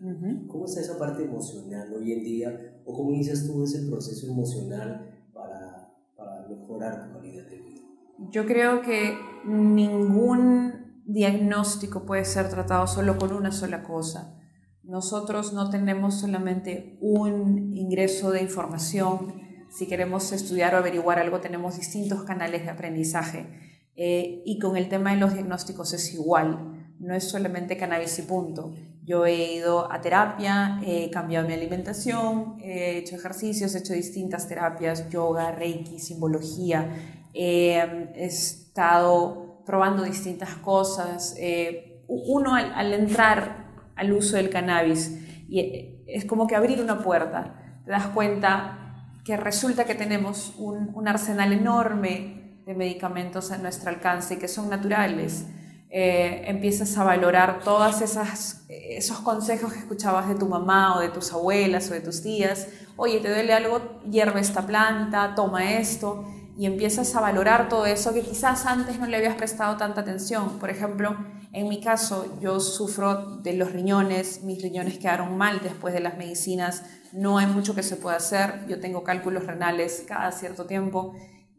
¿Cómo 0.49 0.65
está 0.65 0.81
esa 0.81 0.99
parte 0.99 1.23
emocional 1.23 1.93
hoy 1.95 2.13
en 2.13 2.25
día? 2.25 2.81
¿O 2.85 2.93
cómo 2.93 3.13
inicias 3.13 3.47
tú 3.47 3.63
ese 3.63 3.87
proceso 3.89 4.27
emocional 4.27 5.29
para, 5.33 5.95
para 6.17 6.49
mejorar 6.49 7.07
tu 7.07 7.13
calidad 7.13 7.45
de 7.49 7.59
vida? 7.59 7.83
Yo 8.31 8.45
creo 8.45 8.83
que 8.83 9.17
ningún 9.45 11.03
diagnóstico 11.07 12.05
puede 12.05 12.25
ser 12.25 12.49
tratado 12.49 12.89
solo 12.89 13.17
con 13.17 13.33
una 13.33 13.53
sola 13.53 13.85
cosa. 13.85 14.41
Nosotros 14.83 15.53
no 15.53 15.71
tenemos 15.71 16.19
solamente 16.19 16.99
un 17.01 17.73
ingreso 17.73 18.33
de 18.33 18.43
información. 18.43 19.35
Si 19.71 19.87
queremos 19.87 20.33
estudiar 20.33 20.75
o 20.75 20.79
averiguar 20.79 21.21
algo, 21.21 21.41
tenemos 21.41 21.77
distintos 21.77 22.25
canales 22.25 22.65
de 22.65 22.71
aprendizaje. 22.71 23.47
Eh, 23.95 24.43
y 24.45 24.59
con 24.59 24.77
el 24.77 24.89
tema 24.89 25.13
de 25.13 25.21
los 25.21 25.35
diagnósticos 25.35 25.93
es 25.93 26.13
igual 26.13 26.82
no 27.03 27.15
es 27.15 27.29
solamente 27.29 27.77
cannabis 27.77 28.19
y 28.21 28.23
punto. 28.23 28.73
Yo 29.05 29.27
he 29.27 29.55
ido 29.55 29.93
a 29.93 30.01
terapia, 30.01 30.81
he 30.87 31.11
cambiado 31.11 31.47
mi 31.47 31.53
alimentación, 31.53 32.59
he 32.63 32.99
hecho 32.99 33.17
ejercicios, 33.17 33.75
he 33.75 33.79
hecho 33.79 33.93
distintas 33.93 34.47
terapias, 34.47 35.11
yoga, 35.11 35.51
reiki, 35.51 35.99
simbología, 35.99 36.89
he 37.35 38.09
estado 38.15 39.63
probando 39.67 40.05
distintas 40.05 40.51
cosas. 40.57 41.35
Eh, 41.39 42.05
uno 42.07 42.55
al, 42.55 42.95
entrar 42.95 43.91
al 43.97 44.13
uso 44.13 44.37
del 44.37 44.49
cannabis, 44.49 45.19
y 45.49 46.05
es 46.07 46.25
como 46.25 46.47
que 46.47 46.55
abrir 46.55 46.81
una 46.81 47.03
puerta, 47.03 47.81
te 47.85 47.91
das 47.91 48.07
cuenta 48.09 49.19
que 49.25 49.37
resulta 49.37 49.85
que 49.85 49.97
tenemos 49.97 50.55
un, 50.57 50.91
un 50.95 51.09
arsenal 51.09 51.53
enorme 51.53 52.61
de 52.65 52.75
medicamentos 52.75 53.51
a 53.51 53.59
nuestro 53.59 53.91
alcance 53.91 54.39
que 54.39 54.47
son 54.47 54.71
naturales 54.71 55.47
eh, 55.95 56.45
empiezas 56.47 56.97
a 56.97 57.05
valorar 57.05 57.61
todos 57.63 58.01
esos 58.01 59.19
consejos 59.19 59.75
que 59.75 59.79
escuchabas 59.81 60.27
de 60.27 60.37
tu 60.37 60.47
mamá 60.47 60.97
o 60.97 61.01
de 61.01 61.11
tus 61.11 61.35
abuelas 61.35 61.91
o 61.91 61.93
de 61.93 62.01
tus 62.01 62.23
tías. 62.23 62.67
Oye, 62.97 63.21
¿te 63.21 63.29
duele 63.29 63.53
algo? 63.53 64.01
Hierve 64.11 64.41
esta 64.41 64.67
planta, 64.67 65.35
toma 65.35 65.75
esto. 65.75 66.25
Y 66.57 66.65
empiezas 66.65 67.15
a 67.15 67.21
valorar 67.21 67.69
todo 67.69 67.85
eso 67.85 68.15
que 68.15 68.23
quizás 68.23 68.65
antes 68.65 68.99
no 68.99 69.07
le 69.07 69.19
habías 69.19 69.35
prestado 69.35 69.77
tanta 69.77 70.01
atención. 70.01 70.59
Por 70.59 70.71
ejemplo, 70.71 71.15
en 71.53 71.69
mi 71.69 71.83
caso, 71.83 72.39
yo 72.41 72.59
sufro 72.59 73.43
de 73.43 73.53
los 73.53 73.73
riñones, 73.73 74.45
mis 74.45 74.63
riñones 74.63 74.97
quedaron 74.97 75.37
mal 75.37 75.61
después 75.63 75.93
de 75.93 76.01
las 76.01 76.17
medicinas, 76.17 76.85
no 77.13 77.37
hay 77.37 77.47
mucho 77.47 77.75
que 77.75 77.83
se 77.83 77.97
pueda 77.97 78.17
hacer, 78.17 78.67
yo 78.67 78.81
tengo 78.81 79.05
cálculos 79.05 79.47
renales 79.47 80.05
cada 80.09 80.33
cierto 80.33 80.65
tiempo 80.65 81.15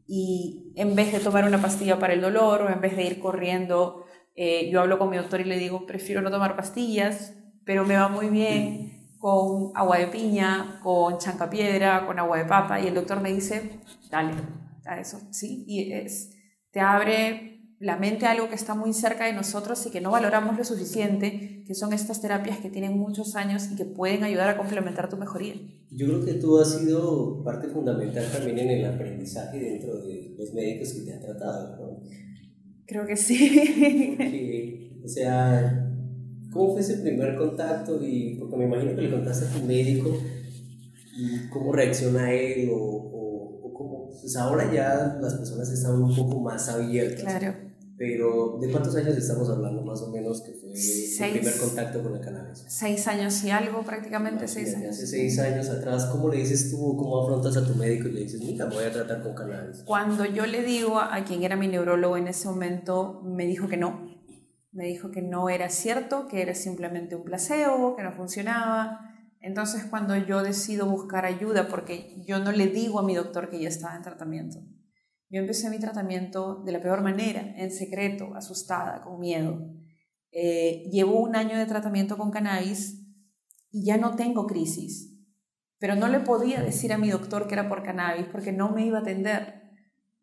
y 0.08 0.74
en 0.76 0.96
vez 0.96 1.12
de 1.12 1.20
tomar 1.20 1.46
una 1.46 1.62
pastilla 1.62 2.00
para 2.00 2.14
el 2.14 2.22
dolor 2.22 2.64
o 2.64 2.70
en 2.70 2.82
vez 2.82 2.96
de 2.96 3.04
ir 3.04 3.20
corriendo 3.20 4.06
eh, 4.36 4.70
yo 4.72 4.82
hablo 4.82 4.98
con 4.98 5.10
mi 5.10 5.18
doctor 5.18 5.42
y 5.42 5.46
le 5.46 5.58
digo, 5.58 5.86
prefiero 5.86 6.22
no 6.22 6.32
tomar 6.32 6.56
pastillas, 6.56 7.34
pero 7.66 7.86
me 7.86 7.96
va 7.96 8.08
muy 8.08 8.30
bien 8.30 8.94
con 9.20 9.72
agua 9.76 10.00
de 10.00 10.08
piña, 10.08 10.80
con 10.84 11.18
chancapiedra, 11.18 12.06
con 12.06 12.20
agua 12.20 12.38
de 12.38 12.46
papa. 12.46 12.82
Y 12.82 12.88
el 12.88 12.96
doctor 12.96 13.22
me 13.22 13.32
dice, 13.32 13.80
dale, 14.12 14.34
a 14.86 15.00
eso, 15.00 15.20
¿sí? 15.32 15.64
Y 15.68 15.94
es, 15.94 16.32
te 16.72 16.80
abre 16.80 17.54
la 17.80 17.98
mente 17.98 18.26
a 18.26 18.32
algo 18.32 18.48
que 18.48 18.56
está 18.56 18.76
muy 18.76 18.94
cerca 18.94 19.26
de 19.26 19.34
nosotros 19.34 19.86
y 19.86 19.92
que 19.92 20.02
no 20.02 20.12
valoramos 20.12 20.58
lo 20.58 20.64
suficiente, 20.64 21.64
que 21.68 21.76
son 21.76 21.92
estas 21.92 22.22
terapias 22.22 22.60
que 22.60 22.70
tienen 22.70 22.98
muchos 22.98 23.36
años 23.36 23.70
y 23.72 23.76
que 23.76 23.86
pueden 23.86 24.24
ayudar 24.24 24.50
a 24.50 24.58
complementar 24.58 25.10
tu 25.10 25.18
mejoría. 25.18 25.56
Yo 25.92 26.08
creo 26.08 26.26
que 26.26 26.34
tú 26.36 26.60
has 26.60 26.80
sido 26.80 27.44
parte 27.44 27.68
fundamental 27.68 28.26
también 28.32 28.60
en 28.60 28.70
el 28.70 28.86
aprendizaje 28.86 29.60
dentro 29.60 29.98
de 29.98 30.34
los 30.38 30.54
médicos 30.54 30.94
que 30.94 31.02
te 31.02 31.14
han 31.14 31.22
tratado, 31.22 31.78
¿no? 31.78 31.83
Creo 32.86 33.06
que 33.06 33.16
sí. 33.16 35.00
o 35.04 35.08
sea, 35.08 35.90
¿cómo 36.52 36.74
fue 36.74 36.82
ese 36.82 36.98
primer 36.98 37.36
contacto? 37.36 38.00
Y, 38.02 38.36
porque 38.40 38.58
me 38.58 38.66
imagino 38.66 38.96
que 38.96 39.02
le 39.02 39.12
contaste 39.12 39.46
a 39.46 39.60
tu 39.60 39.66
médico 39.66 40.18
y 41.18 41.50
cómo 41.50 41.74
reacciona 41.74 42.32
él 42.32 42.70
o, 42.72 42.78
o, 42.78 43.74
cómo... 43.74 44.10
Pues 44.20 44.36
ahora 44.38 44.72
ya 44.74 45.18
las 45.22 45.36
personas 45.36 45.70
están 45.72 46.02
un 46.02 46.16
poco 46.16 46.40
más 46.40 46.70
abiertas. 46.70 47.24
Claro. 47.24 47.73
Pero, 47.96 48.58
¿de 48.60 48.72
cuántos 48.72 48.96
años 48.96 49.16
estamos 49.16 49.50
hablando 49.50 49.84
más 49.84 50.02
o 50.02 50.12
menos 50.12 50.42
que 50.42 50.54
fue 50.54 50.72
el 50.74 51.32
primer 51.34 51.58
contacto 51.58 52.02
con 52.02 52.16
el 52.16 52.22
cannabis? 52.22 52.66
Seis 52.68 53.08
años 53.08 53.44
y 53.44 53.52
algo, 53.52 53.84
prácticamente 53.84 54.48
seis 54.48 54.76
años. 54.76 54.96
Hace 54.96 55.06
seis 55.06 55.38
años 55.40 55.70
atrás, 55.70 56.06
¿cómo 56.06 56.30
le 56.30 56.38
dices 56.38 56.72
tú, 56.72 56.96
cómo 56.98 57.22
afrontas 57.22 57.56
a 57.58 57.66
tu 57.66 57.76
médico 57.76 58.08
y 58.08 58.14
le 58.14 58.20
dices, 58.22 58.42
mira, 58.42 58.66
voy 58.66 58.84
a 58.86 58.92
tratar 58.92 59.22
con 59.22 59.36
cannabis? 59.36 59.84
Cuando 59.86 60.26
yo 60.26 60.46
le 60.48 60.64
digo 60.64 61.00
a 61.00 61.24
quien 61.24 61.44
era 61.44 61.56
mi 61.56 61.68
neurólogo 61.68 62.18
en 62.18 62.28
ese 62.28 62.48
momento, 62.48 63.22
me 63.24 63.46
dijo 63.46 63.68
que 63.68 63.78
no. 63.78 64.12
Me 64.72 64.86
dijo 64.86 65.12
que 65.12 65.22
no 65.22 65.50
era 65.50 65.70
cierto, 65.70 66.28
que 66.28 66.42
era 66.42 66.56
simplemente 66.56 67.16
un 67.16 67.24
placebo, 67.24 67.96
que 67.96 68.02
no 68.02 68.12
funcionaba. 68.12 69.02
Entonces, 69.40 69.84
cuando 69.88 70.16
yo 70.18 70.42
decido 70.42 70.88
buscar 70.88 71.26
ayuda, 71.26 71.68
porque 71.68 72.24
yo 72.26 72.40
no 72.40 72.52
le 72.52 72.68
digo 72.68 73.00
a 73.00 73.04
mi 73.04 73.14
doctor 73.14 73.50
que 73.50 73.62
ya 73.62 73.68
estaba 73.68 73.96
en 73.96 74.02
tratamiento, 74.02 74.60
yo 75.34 75.40
empecé 75.40 75.72
mi 75.72 75.80
tratamiento 75.80 76.62
de 76.64 76.72
la 76.72 76.80
peor 76.80 77.02
manera, 77.02 77.56
en 77.58 77.72
secreto, 77.72 78.36
asustada, 78.36 79.02
con 79.02 79.20
miedo. 79.20 79.68
Eh, 80.32 80.88
llevo 80.92 81.20
un 81.20 81.36
año 81.36 81.58
de 81.58 81.66
tratamiento 81.66 82.20
con 82.20 82.30
cannabis 82.30 83.04
y 83.72 83.84
ya 83.84 83.98
no 83.98 84.16
tengo 84.16 84.46
crisis, 84.46 85.12
pero 85.80 85.96
no 85.96 86.08
le 86.08 86.20
podía 86.20 86.62
decir 86.62 86.94
a 86.94 87.00
mi 87.00 87.10
doctor 87.10 87.48
que 87.48 87.56
era 87.56 87.68
por 87.68 87.82
cannabis 87.82 88.28
porque 88.32 88.52
no 88.52 88.70
me 88.70 88.86
iba 88.86 89.00
a 89.00 89.02
atender. 89.02 89.72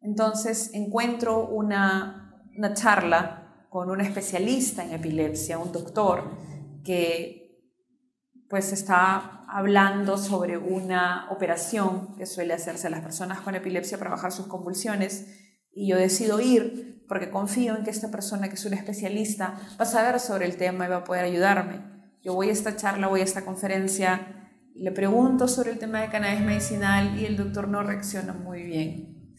Entonces 0.01 0.71
encuentro 0.75 1.49
una, 1.49 2.45
una 2.57 2.73
charla 2.75 3.67
con 3.69 3.91
un 3.91 4.01
especialista 4.01 4.85
en 4.85 4.93
epilepsia, 4.93 5.59
un 5.59 5.73
doctor 5.73 6.39
que 6.85 7.40
pues 8.51 8.73
está 8.73 9.45
hablando 9.49 10.19
sobre 10.19 10.59
una 10.59 11.31
operación 11.31 12.17
que 12.17 12.27
suele 12.27 12.53
hacerse 12.53 12.89
a 12.89 12.91
las 12.91 13.01
personas 13.01 13.41
con 13.41 13.55
epilepsia 13.55 13.97
para 13.97 14.11
bajar 14.11 14.33
sus 14.33 14.49
convulsiones 14.49 15.39
y 15.73 15.89
yo 15.89 15.97
decido 15.97 16.41
ir 16.41 17.05
porque 17.09 17.31
confío 17.31 17.77
en 17.77 17.85
que 17.85 17.91
esta 17.91 18.11
persona 18.11 18.49
que 18.49 18.57
es 18.57 18.65
una 18.65 18.75
especialista 18.75 19.55
va 19.81 19.85
a 19.85 19.87
saber 19.87 20.19
sobre 20.19 20.47
el 20.47 20.57
tema 20.57 20.87
y 20.87 20.89
va 20.89 20.97
a 20.97 21.05
poder 21.05 21.25
ayudarme. 21.25 21.81
Yo 22.25 22.35
voy 22.35 22.49
a 22.49 22.53
esta 22.53 22.75
charla, 22.75 23.07
voy 23.07 23.21
a 23.21 23.25
esta 23.25 23.45
conferencia, 23.45 24.51
le 24.75 24.91
pregunto 24.91 25.47
sobre 25.47 25.71
el 25.71 25.79
tema 25.79 26.01
de 26.01 26.09
cannabis 26.09 26.41
medicinal 26.41 27.21
y 27.21 27.27
el 27.27 27.37
doctor 27.37 27.69
no 27.69 27.85
reacciona 27.85 28.33
muy 28.33 28.65
bien. 28.65 29.33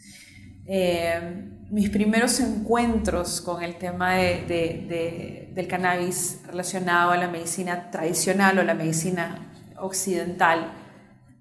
Eh, 0.68 1.61
mis 1.71 1.89
primeros 1.89 2.41
encuentros 2.41 3.39
con 3.39 3.63
el 3.63 3.77
tema 3.77 4.15
del 4.15 5.67
cannabis 5.69 6.41
relacionado 6.45 7.11
a 7.11 7.17
la 7.17 7.29
medicina 7.29 7.89
tradicional 7.89 8.59
o 8.59 8.63
la 8.63 8.73
medicina 8.73 9.53
occidental 9.79 10.73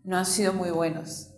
no 0.04 0.16
han 0.16 0.26
sido 0.26 0.52
muy 0.52 0.70
buenos. 0.70 1.34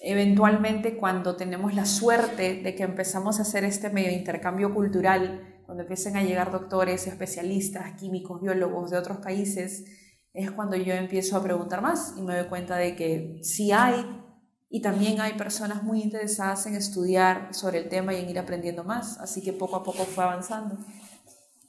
Eventualmente 0.00 0.96
cuando 0.96 1.34
tenemos 1.34 1.74
la 1.74 1.86
suerte 1.86 2.62
de 2.62 2.76
que 2.76 2.84
empezamos 2.84 3.40
a 3.40 3.42
hacer 3.42 3.64
este 3.64 3.90
medio 3.90 4.10
de 4.10 4.14
intercambio 4.14 4.72
cultural, 4.72 5.62
cuando 5.66 5.82
empiecen 5.82 6.16
a 6.16 6.22
llegar 6.22 6.52
doctores, 6.52 7.08
especialistas, 7.08 7.98
químicos, 7.98 8.40
biólogos 8.40 8.92
de 8.92 8.98
otros 8.98 9.18
países, 9.18 9.86
es 10.32 10.52
cuando 10.52 10.76
yo 10.76 10.94
empiezo 10.94 11.36
a 11.36 11.42
preguntar 11.42 11.82
más 11.82 12.14
y 12.16 12.22
me 12.22 12.36
doy 12.36 12.46
cuenta 12.46 12.76
de 12.76 12.94
que 12.94 13.40
sí 13.42 13.72
hay 13.72 14.24
y 14.68 14.80
también 14.82 15.20
hay 15.20 15.34
personas 15.34 15.82
muy 15.82 16.02
interesadas 16.02 16.66
en 16.66 16.74
estudiar 16.74 17.54
sobre 17.54 17.78
el 17.78 17.88
tema 17.88 18.14
y 18.14 18.22
en 18.22 18.30
ir 18.30 18.38
aprendiendo 18.38 18.84
más, 18.84 19.18
así 19.18 19.42
que 19.42 19.52
poco 19.52 19.76
a 19.76 19.84
poco 19.84 20.04
fue 20.04 20.24
avanzando. 20.24 20.76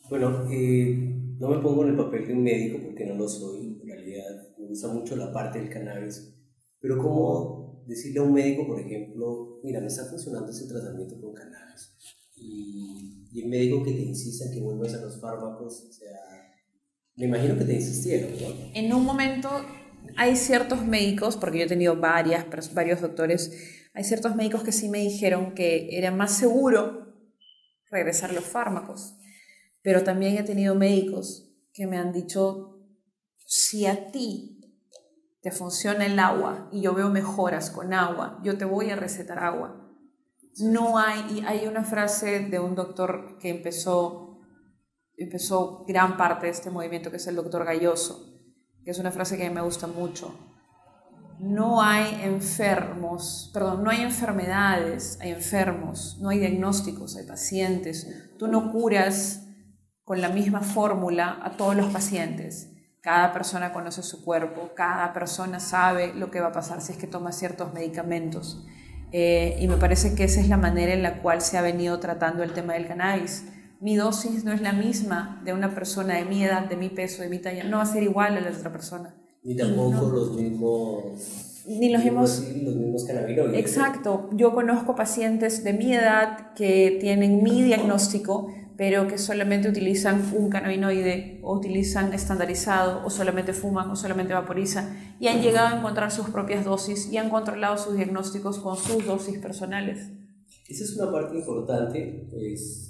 Bueno, 0.09 0.49
eh, 0.49 1.35
no 1.39 1.49
me 1.49 1.59
pongo 1.59 1.83
en 1.83 1.89
el 1.91 1.97
papel 1.97 2.27
de 2.27 2.33
un 2.33 2.43
médico 2.43 2.79
porque 2.83 3.05
no 3.05 3.15
lo 3.15 3.27
soy, 3.27 3.79
en 3.81 3.87
realidad 3.87 4.47
me 4.57 4.67
gusta 4.67 4.87
mucho 4.87 5.15
la 5.15 5.31
parte 5.31 5.59
del 5.59 5.69
cannabis, 5.69 6.33
pero 6.79 6.97
¿cómo 6.97 7.83
decirle 7.85 8.19
a 8.19 8.23
un 8.23 8.33
médico, 8.33 8.65
por 8.65 8.79
ejemplo, 8.79 9.59
mira, 9.63 9.79
me 9.79 9.87
está 9.87 10.05
funcionando 10.05 10.49
ese 10.49 10.67
tratamiento 10.67 11.19
con 11.21 11.33
cannabis? 11.33 11.93
Y, 12.35 13.27
y 13.31 13.41
el 13.41 13.49
médico 13.49 13.83
que 13.83 13.91
te 13.91 14.01
insista 14.01 14.45
en 14.45 14.53
que 14.53 14.61
vuelvas 14.61 14.93
a 14.93 15.01
los 15.01 15.19
fármacos, 15.19 15.87
o 15.89 15.91
sea, 15.91 16.17
me 17.15 17.25
imagino 17.25 17.57
que 17.57 17.65
te 17.65 17.73
insistieron, 17.73 18.31
¿no? 18.31 18.47
En 18.73 18.93
un 18.93 19.03
momento 19.03 19.49
hay 20.15 20.35
ciertos 20.35 20.85
médicos, 20.85 21.37
porque 21.37 21.59
yo 21.59 21.65
he 21.65 21.69
tenido 21.69 21.95
varias, 21.97 22.73
varios 22.73 23.01
doctores, 23.01 23.87
hay 23.93 24.03
ciertos 24.03 24.35
médicos 24.35 24.63
que 24.63 24.71
sí 24.71 24.89
me 24.89 24.99
dijeron 24.99 25.53
que 25.53 25.97
era 25.97 26.11
más 26.11 26.31
seguro 26.31 27.15
regresar 27.89 28.33
los 28.33 28.45
fármacos, 28.45 29.17
pero 29.81 30.03
también 30.03 30.37
he 30.37 30.43
tenido 30.43 30.75
médicos 30.75 31.51
que 31.73 31.87
me 31.87 31.97
han 31.97 32.11
dicho, 32.11 32.79
si 33.45 33.85
a 33.85 34.11
ti 34.11 34.57
te 35.41 35.51
funciona 35.51 36.05
el 36.05 36.19
agua 36.19 36.69
y 36.71 36.81
yo 36.81 36.93
veo 36.93 37.09
mejoras 37.09 37.69
con 37.71 37.93
agua, 37.93 38.39
yo 38.43 38.57
te 38.57 38.65
voy 38.65 38.89
a 38.89 38.95
recetar 38.95 39.39
agua. 39.39 39.83
No 40.59 40.97
hay, 40.97 41.37
y 41.37 41.45
hay 41.45 41.67
una 41.67 41.83
frase 41.83 42.39
de 42.39 42.59
un 42.59 42.73
doctor 42.73 43.37
que 43.39 43.49
empezó, 43.49 44.39
empezó 45.15 45.85
gran 45.87 46.17
parte 46.17 46.47
de 46.47 46.51
este 46.51 46.71
movimiento, 46.71 47.11
que 47.11 47.17
es 47.17 47.27
el 47.27 47.35
doctor 47.35 47.63
Galloso, 47.63 48.36
que 48.87 48.91
es 48.91 48.99
una 48.99 49.11
frase 49.11 49.35
que 49.35 49.45
a 49.45 49.49
mí 49.49 49.53
me 49.53 49.59
gusta 49.59 49.85
mucho. 49.85 50.33
No 51.39 51.81
hay 51.81 52.21
enfermos, 52.23 53.51
perdón, 53.53 53.83
no 53.83 53.89
hay 53.89 53.99
enfermedades, 54.01 55.17
hay 55.19 55.31
enfermos, 55.31 56.17
no 56.21 56.29
hay 56.29 56.39
diagnósticos, 56.39 57.17
hay 57.17 57.25
pacientes. 57.25 58.07
Tú 58.39 58.47
no 58.47 58.71
curas 58.71 59.45
con 60.05 60.21
la 60.21 60.29
misma 60.29 60.61
fórmula 60.61 61.37
a 61.43 61.57
todos 61.57 61.75
los 61.75 61.87
pacientes. 61.87 62.71
Cada 63.01 63.33
persona 63.33 63.73
conoce 63.73 64.03
su 64.03 64.23
cuerpo, 64.23 64.71
cada 64.73 65.11
persona 65.11 65.59
sabe 65.59 66.13
lo 66.13 66.31
que 66.31 66.39
va 66.39 66.47
a 66.47 66.53
pasar 66.53 66.79
si 66.79 66.93
es 66.93 66.97
que 66.97 67.07
toma 67.07 67.33
ciertos 67.33 67.73
medicamentos. 67.73 68.65
Eh, 69.11 69.57
y 69.59 69.67
me 69.67 69.75
parece 69.75 70.15
que 70.15 70.23
esa 70.23 70.39
es 70.39 70.47
la 70.47 70.55
manera 70.55 70.93
en 70.93 71.03
la 71.03 71.21
cual 71.21 71.41
se 71.41 71.57
ha 71.57 71.61
venido 71.61 71.99
tratando 71.99 72.41
el 72.41 72.53
tema 72.53 72.75
del 72.75 72.87
cannabis 72.87 73.43
mi 73.79 73.95
dosis 73.95 74.43
no 74.43 74.51
es 74.51 74.61
la 74.61 74.73
misma 74.73 75.41
de 75.45 75.53
una 75.53 75.73
persona 75.73 76.15
de 76.15 76.25
mi 76.25 76.43
edad, 76.43 76.67
de 76.67 76.75
mi 76.75 76.89
peso, 76.89 77.21
de 77.21 77.29
mi 77.29 77.39
talla, 77.39 77.63
no 77.63 77.77
va 77.77 77.83
a 77.83 77.85
ser 77.85 78.03
igual 78.03 78.37
a 78.37 78.41
la 78.41 78.49
otra 78.49 78.71
persona. 78.71 79.15
Ni 79.43 79.55
tampoco 79.55 80.09
los 80.09 80.35
mismos... 80.35 81.63
Ni 81.67 81.91
los 81.91 82.03
mismos... 82.03 82.43
Los 82.63 82.75
mismos 82.75 83.09
Exacto. 83.53 84.29
Yo 84.33 84.53
conozco 84.53 84.95
pacientes 84.95 85.63
de 85.63 85.73
mi 85.73 85.93
edad 85.93 86.53
que 86.53 86.97
tienen 86.99 87.43
mi 87.43 87.61
diagnóstico, 87.61 88.47
pero 88.77 89.07
que 89.07 89.17
solamente 89.17 89.69
utilizan 89.69 90.23
un 90.35 90.49
cannabinoide 90.49 91.39
o 91.43 91.55
utilizan 91.55 92.13
estandarizado 92.13 93.05
o 93.05 93.09
solamente 93.09 93.53
fuman 93.53 93.89
o 93.89 93.95
solamente 93.95 94.33
vaporizan 94.33 95.15
y 95.19 95.27
han 95.27 95.41
llegado 95.41 95.75
a 95.75 95.79
encontrar 95.79 96.11
sus 96.11 96.29
propias 96.29 96.63
dosis 96.63 97.11
y 97.11 97.17
han 97.17 97.29
controlado 97.29 97.77
sus 97.77 97.95
diagnósticos 97.95 98.59
con 98.59 98.77
sus 98.77 99.05
dosis 99.05 99.39
personales. 99.39 100.11
Esa 100.67 100.83
es 100.83 100.95
una 100.95 101.11
parte 101.11 101.37
importante 101.37 102.27
pues, 102.29 102.86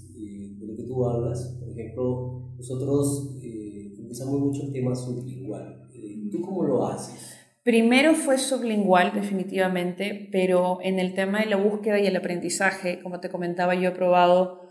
hablas. 1.05 1.57
Por 1.59 1.69
ejemplo, 1.69 2.53
nosotros 2.57 3.37
eh, 3.43 3.93
empezamos 3.99 4.39
mucho 4.39 4.63
el 4.63 4.71
tema 4.71 4.95
sublingual. 4.95 5.91
Eh, 6.01 6.27
¿Tú 6.29 6.41
cómo 6.41 6.63
lo 6.63 6.85
haces? 6.85 7.35
Primero 7.63 8.15
fue 8.15 8.37
sublingual, 8.37 9.11
definitivamente, 9.13 10.29
pero 10.31 10.79
en 10.81 10.99
el 10.99 11.13
tema 11.13 11.39
de 11.41 11.47
la 11.47 11.57
búsqueda 11.57 11.99
y 11.99 12.07
el 12.07 12.15
aprendizaje, 12.15 13.01
como 13.01 13.19
te 13.19 13.29
comentaba, 13.29 13.75
yo 13.75 13.89
he 13.89 13.91
probado 13.91 14.61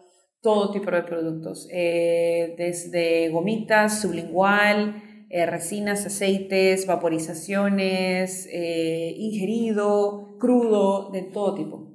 todo 0.40 0.71
tipo 0.73 0.90
de 0.90 1.02
productos, 1.02 1.68
eh, 1.71 2.54
desde 2.56 3.28
gomitas, 3.30 4.00
sublingual, 4.00 5.02
eh, 5.28 5.45
resinas, 5.45 6.06
aceites, 6.06 6.87
vaporizaciones, 6.87 8.49
eh, 8.52 9.14
ingerido, 9.18 10.37
crudo, 10.38 11.11
de 11.11 11.23
todo 11.23 11.54
tipo. 11.54 11.86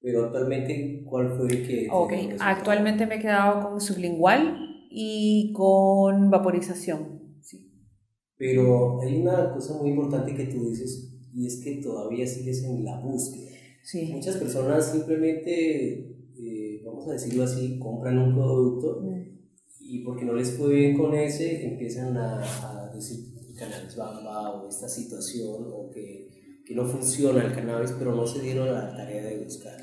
Pero 0.00 0.26
actualmente, 0.26 1.02
¿cuál 1.04 1.36
fue 1.36 1.48
el 1.48 1.66
que... 1.66 1.88
Ok, 1.90 2.12
actualmente 2.38 3.06
me 3.06 3.16
he 3.16 3.20
quedado 3.20 3.68
con 3.68 3.80
sublingual 3.80 4.86
y 4.90 5.52
con 5.54 6.30
vaporización. 6.30 7.36
Sí. 7.40 7.72
Pero 8.36 9.00
hay 9.02 9.16
una 9.20 9.52
cosa 9.52 9.74
muy 9.74 9.90
importante 9.90 10.34
que 10.34 10.44
tú 10.44 10.70
dices 10.70 11.14
y 11.34 11.46
es 11.46 11.60
que 11.62 11.82
todavía 11.82 12.26
sigues 12.26 12.64
en 12.64 12.84
la 12.84 13.00
búsqueda. 13.00 13.50
Sí. 13.82 14.10
Muchas 14.12 14.36
personas 14.36 14.92
simplemente 14.92 16.18
vamos 16.88 17.08
a 17.08 17.12
decirlo 17.12 17.44
así, 17.44 17.78
compran 17.78 18.18
un 18.18 18.34
producto 18.34 19.02
y 19.80 20.00
porque 20.04 20.24
no 20.24 20.34
les 20.34 20.52
fue 20.52 20.74
bien 20.74 20.96
con 20.96 21.14
ese, 21.14 21.66
empiezan 21.66 22.16
a, 22.16 22.42
a 22.42 22.92
decir 22.94 23.34
cannabis 23.56 23.96
bamba 23.96 24.54
o 24.54 24.68
esta 24.68 24.88
situación 24.88 25.66
o 25.72 25.90
que, 25.90 26.28
que, 26.68 26.74
no 26.74 26.84
funciona 26.84 27.42
el 27.42 27.54
cannabis, 27.54 27.92
pero 27.98 28.14
no 28.14 28.26
se 28.26 28.42
dieron 28.42 28.72
la 28.72 28.94
tarea 28.94 29.22
de 29.22 29.38
buscar. 29.38 29.74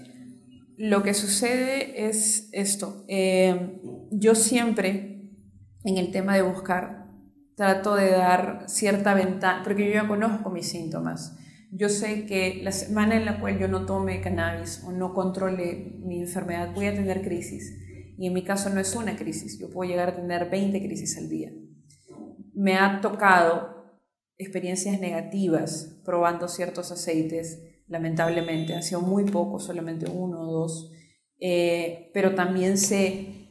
Lo 0.77 1.01
que 1.04 1.13
sucede 1.13 2.08
es 2.08 2.50
esto. 2.51 3.06
Eh, 3.08 3.80
yo 4.12 4.36
siempre, 4.36 5.32
en 5.84 5.98
el 5.98 6.12
tema 6.12 6.36
de 6.36 6.44
buscar, 6.44 7.08
trato 7.56 7.96
de 7.96 8.12
dar 8.12 8.65
cierta 8.68 9.13
ventaja, 9.13 9.63
porque 9.63 9.88
yo 9.88 9.94
ya 9.94 10.08
conozco 10.08 10.50
mis 10.50 10.68
síntomas 10.68 11.38
yo 11.77 11.89
sé 11.89 12.25
que 12.25 12.62
la 12.63 12.72
semana 12.72 13.18
en 13.18 13.25
la 13.25 13.39
cual 13.42 13.60
yo 13.60 13.68
no 13.68 13.86
tome 13.86 14.22
cannabis 14.22 14.82
o 14.86 14.94
no 14.94 15.13
controle 15.13 16.00
mi 16.00 16.22
enfermedad 16.22 16.74
voy 16.74 16.86
a 16.86 16.96
tener 16.96 17.22
crisis. 17.22 17.82
Y 18.18 18.27
en 18.27 18.34
mi 18.34 18.46
caso 18.46 18.70
no 18.70 18.80
es 18.80 18.96
una 18.96 19.18
crisis, 19.18 19.60
yo 19.60 19.70
puedo 19.70 19.89
llegar 19.89 20.10
a 20.10 20.15
tener 20.15 20.50
20 20.50 20.82
crisis 20.86 21.18
al 21.18 21.27
día. 21.27 21.51
Me 22.54 22.77
ha 22.77 23.01
tocado 23.01 23.75
experiencias 24.38 25.00
negativas 25.00 26.00
probando 26.04 26.48
ciertos 26.48 26.92
aceites, 26.92 27.62
lamentablemente, 27.88 28.74
han 28.74 28.84
sido 28.84 29.01
muy 29.01 29.25
pocos, 29.25 29.65
solamente 29.65 30.10
uno 30.10 30.42
o 30.42 30.51
dos, 30.51 30.92
eh, 31.39 32.10
pero 32.13 32.36
también 32.36 32.77
sé 32.77 33.50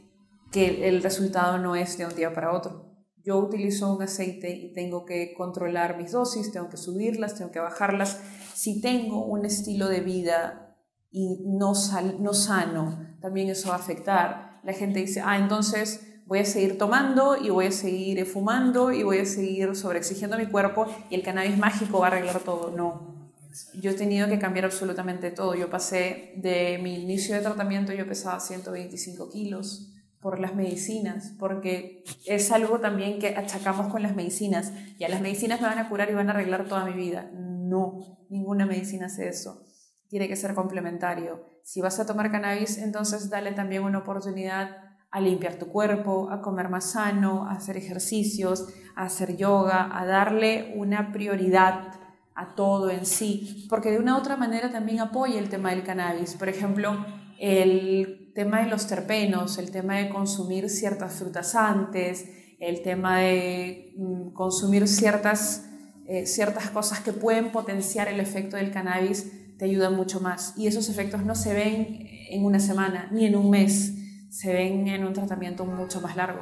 que 0.53 0.89
el 0.89 1.03
resultado 1.03 1.59
no 1.59 1.77
es 1.77 1.99
de 1.99 2.07
un 2.07 2.15
día 2.15 2.33
para 2.33 2.53
otro 2.53 2.85
yo 3.25 3.39
utilizo 3.39 3.93
un 3.95 4.03
aceite 4.03 4.51
y 4.51 4.73
tengo 4.75 5.07
que 5.07 5.33
controlar 5.35 5.97
mis 5.97 6.13
dosis, 6.13 6.53
tengo 6.53 6.69
que 6.69 6.77
subirlas, 6.77 7.35
tengo 7.35 7.51
que 7.51 7.59
bajarlas. 7.59 8.21
Si 8.55 8.83
tengo 8.83 9.25
un 9.25 9.47
estilo 9.47 9.89
de 9.89 10.01
vida 10.01 10.77
y 11.11 11.43
no, 11.47 11.73
no 12.21 12.35
sano, 12.35 13.17
también 13.23 13.49
eso 13.49 13.71
va 13.71 13.77
a 13.77 13.79
afectar. 13.79 14.61
La 14.63 14.75
gente 14.75 15.01
dice, 15.01 15.23
ah, 15.25 15.39
entonces 15.39 16.14
voy 16.27 16.39
a 16.39 16.45
seguir 16.45 16.79
tomando 16.79 17.37
y 17.37 17.51
voy 17.51 17.67
a 17.67 17.73
seguir 17.73 18.25
fumando 18.27 18.93
y 18.93 19.03
voy 19.03 19.19
a 19.19 19.27
seguir 19.27 19.75
sobreexigiendo 19.77 20.39
mi 20.39 20.47
cuerpo 20.47 20.87
y 21.11 21.15
el 21.15 21.23
cannabis 21.23 21.59
mágico 21.59 22.01
va 22.01 22.07
a 22.07 22.11
arreglar 22.11 22.41
todo. 22.41 22.71
No. 22.71 23.31
Yo 23.75 23.93
he 23.93 23.95
tenido 23.95 24.27
que 24.29 24.39
cambiar 24.39 24.65
absolutamente 24.65 25.31
todo. 25.31 25.55
Yo 25.55 25.71
pasé 25.71 26.33
de 26.37 26.79
mi 26.83 27.03
inicio 27.03 27.35
de 27.37 27.43
tratamiento, 27.43 27.93
yo 27.93 28.07
pesaba 28.07 28.41
125 28.41 29.31
kilos 29.31 29.93
por 30.21 30.41
las 30.41 30.55
medicinas, 30.55 31.35
porque 31.39 32.03
es 32.27 32.51
algo 32.51 32.81
también 32.81 33.19
que 33.19 33.37
achacamos 33.37 33.93
con 33.93 34.03
las 34.03 34.17
medicinas. 34.17 34.73
Ya 34.99 35.09
las 35.09 35.21
medicinas 35.21 35.61
me 35.61 35.69
van 35.69 35.79
a 35.79 35.89
curar 35.89 36.11
y 36.11 36.15
van 36.15 36.31
a 36.31 36.33
arreglar 36.33 36.67
toda 36.67 36.85
mi 36.87 36.95
vida. 36.95 37.31
No, 37.35 38.27
ninguna 38.31 38.67
medicina 38.67 39.07
hace 39.07 39.29
eso. 39.29 39.63
Tiene 40.09 40.27
que 40.27 40.37
ser 40.37 40.55
complementario. 40.55 41.45
Si 41.63 41.81
vas 41.81 42.01
a 42.01 42.07
tomar 42.07 42.33
cannabis, 42.33 42.79
entonces 42.79 43.29
dale 43.29 43.53
también 43.53 43.85
una 43.85 43.99
oportunidad 43.99 44.84
a 45.15 45.21
limpiar 45.21 45.55
tu 45.61 45.69
cuerpo, 45.69 46.29
a 46.33 46.43
comer 46.43 46.69
más 46.69 46.91
sano, 46.91 47.47
a 47.49 47.53
hacer 47.53 47.77
ejercicios, 47.77 48.67
a 48.97 49.05
hacer 49.05 49.37
yoga, 49.37 49.97
a 49.97 50.05
darle 50.05 50.75
una 50.75 51.13
prioridad 51.13 51.93
a 52.35 52.57
todo 52.57 52.91
en 52.91 53.07
sí, 53.07 53.69
porque 53.71 53.93
de 53.93 54.01
una 54.01 54.17
u 54.17 54.19
otra 54.19 54.37
manera 54.37 54.73
también 54.73 54.99
apoya 54.99 55.39
el 55.39 55.49
tema 55.49 55.71
del 55.71 55.85
cannabis. 55.85 56.35
Por 56.35 56.49
ejemplo, 56.49 57.07
el 57.39 58.33
tema 58.35 58.63
de 58.65 58.67
los 58.69 58.89
terpenos, 58.89 59.57
el 59.59 59.71
tema 59.71 59.99
de 59.99 60.09
consumir 60.09 60.69
ciertas 60.69 61.13
frutas 61.13 61.55
antes, 61.55 62.29
el 62.59 62.83
tema 62.83 63.21
de 63.21 63.95
mm, 63.97 64.33
consumir 64.33 64.89
ciertas, 64.89 65.71
eh, 66.09 66.27
ciertas 66.27 66.71
cosas 66.71 66.99
que 66.99 67.13
pueden 67.13 67.53
potenciar 67.53 68.09
el 68.09 68.19
efecto 68.19 68.57
del 68.57 68.73
cannabis, 68.73 69.57
te 69.59 69.67
ayuda 69.67 69.91
mucho 69.91 70.19
más. 70.19 70.55
Y 70.57 70.67
esos 70.67 70.89
efectos 70.89 71.25
no 71.25 71.37
se 71.37 71.55
ven 71.55 72.09
en 72.31 72.45
una 72.45 72.59
semana 72.59 73.09
ni 73.13 73.27
en 73.27 73.37
un 73.37 73.49
mes, 73.49 74.01
se 74.35 74.53
ven 74.53 74.89
en 74.89 75.05
un 75.05 75.13
tratamiento 75.13 75.65
mucho 75.65 76.01
más 76.01 76.17
largo. 76.17 76.41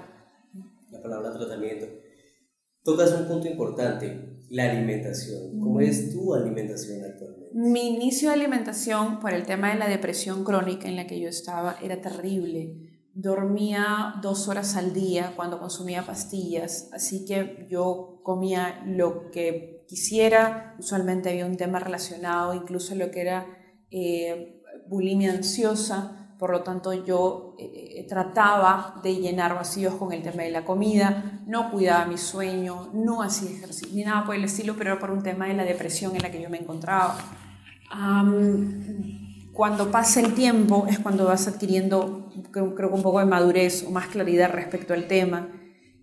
La 0.91 1.03
palabra 1.03 1.31
tratamiento. 1.35 1.87
Tocas 2.83 3.13
un 3.13 3.29
punto 3.29 3.49
importante, 3.49 4.41
la 4.49 4.71
alimentación. 4.71 5.61
¿Cómo 5.61 5.79
es 5.79 6.11
tu 6.11 6.33
alimentación 6.33 7.05
actualmente? 7.05 7.51
Mi 7.53 7.95
inicio 7.95 8.31
de 8.31 8.37
alimentación 8.37 9.21
por 9.21 9.35
el 9.35 9.45
tema 9.45 9.73
de 9.73 9.79
la 9.79 9.89
depresión 9.89 10.43
crónica 10.43 10.89
en 10.89 10.97
la 10.97 11.07
que 11.07 11.21
yo 11.21 11.29
estaba 11.29 11.77
era 11.83 12.01
terrible. 12.01 13.03
Dormía 13.13 14.15
dos 14.23 14.49
horas 14.49 14.75
al 14.77 14.95
día 14.95 15.35
cuando 15.37 15.61
consumía 15.61 16.07
pastillas, 16.07 16.89
así 16.95 17.27
que 17.27 17.67
yo 17.71 18.23
comía 18.23 18.83
lo 18.87 19.31
que 19.31 19.85
quisiera. 19.87 20.77
Usualmente 20.79 21.29
había 21.29 21.45
un 21.45 21.59
tema 21.59 21.79
relacionado, 21.79 22.55
incluso 22.55 22.95
lo 22.95 23.11
que 23.11 23.21
era 23.21 23.47
eh, 23.91 24.63
bulimia 24.89 25.33
ansiosa. 25.33 26.22
Por 26.43 26.51
lo 26.51 26.63
tanto, 26.63 26.93
yo 26.93 27.55
eh, 27.57 28.01
eh, 28.01 28.07
trataba 28.09 29.01
de 29.01 29.15
llenar 29.15 29.55
vacíos 29.55 29.95
con 29.95 30.13
el 30.13 30.23
tema 30.23 30.43
de 30.43 30.51
la 30.51 30.65
comida, 30.65 31.41
no 31.47 31.71
cuidaba 31.71 32.07
mi 32.07 32.19
sueño, 32.19 32.91
no 32.93 33.23
hacía 33.23 33.51
ejercicio 33.51 33.95
ni 33.95 34.03
nada 34.03 34.25
por 34.27 34.35
el 34.35 34.43
estilo, 34.43 34.75
pero 34.77 34.91
era 34.91 34.99
por 34.99 35.13
un 35.13 35.23
tema 35.23 35.47
de 35.47 35.55
la 35.55 35.65
depresión 35.65 36.17
en 36.17 36.23
la 36.23 36.33
que 36.33 36.43
yo 36.43 36.51
me 36.51 36.59
encontraba 36.59 37.17
cuando 39.53 39.91
pasa 39.91 40.21
el 40.21 40.35
tiempo 40.35 40.87
es 40.89 40.99
cuando 40.99 41.27
vas 41.27 41.47
adquiriendo, 41.47 42.31
creo, 42.51 42.75
que 42.75 42.85
un 42.85 43.03
poco 43.03 43.21
de 43.21 43.27
madurez 43.27 43.85
o 43.87 43.91
más 43.91 44.09
claridad 44.09 44.51
respecto 44.51 44.95
al 44.95 45.07
tema 45.07 45.49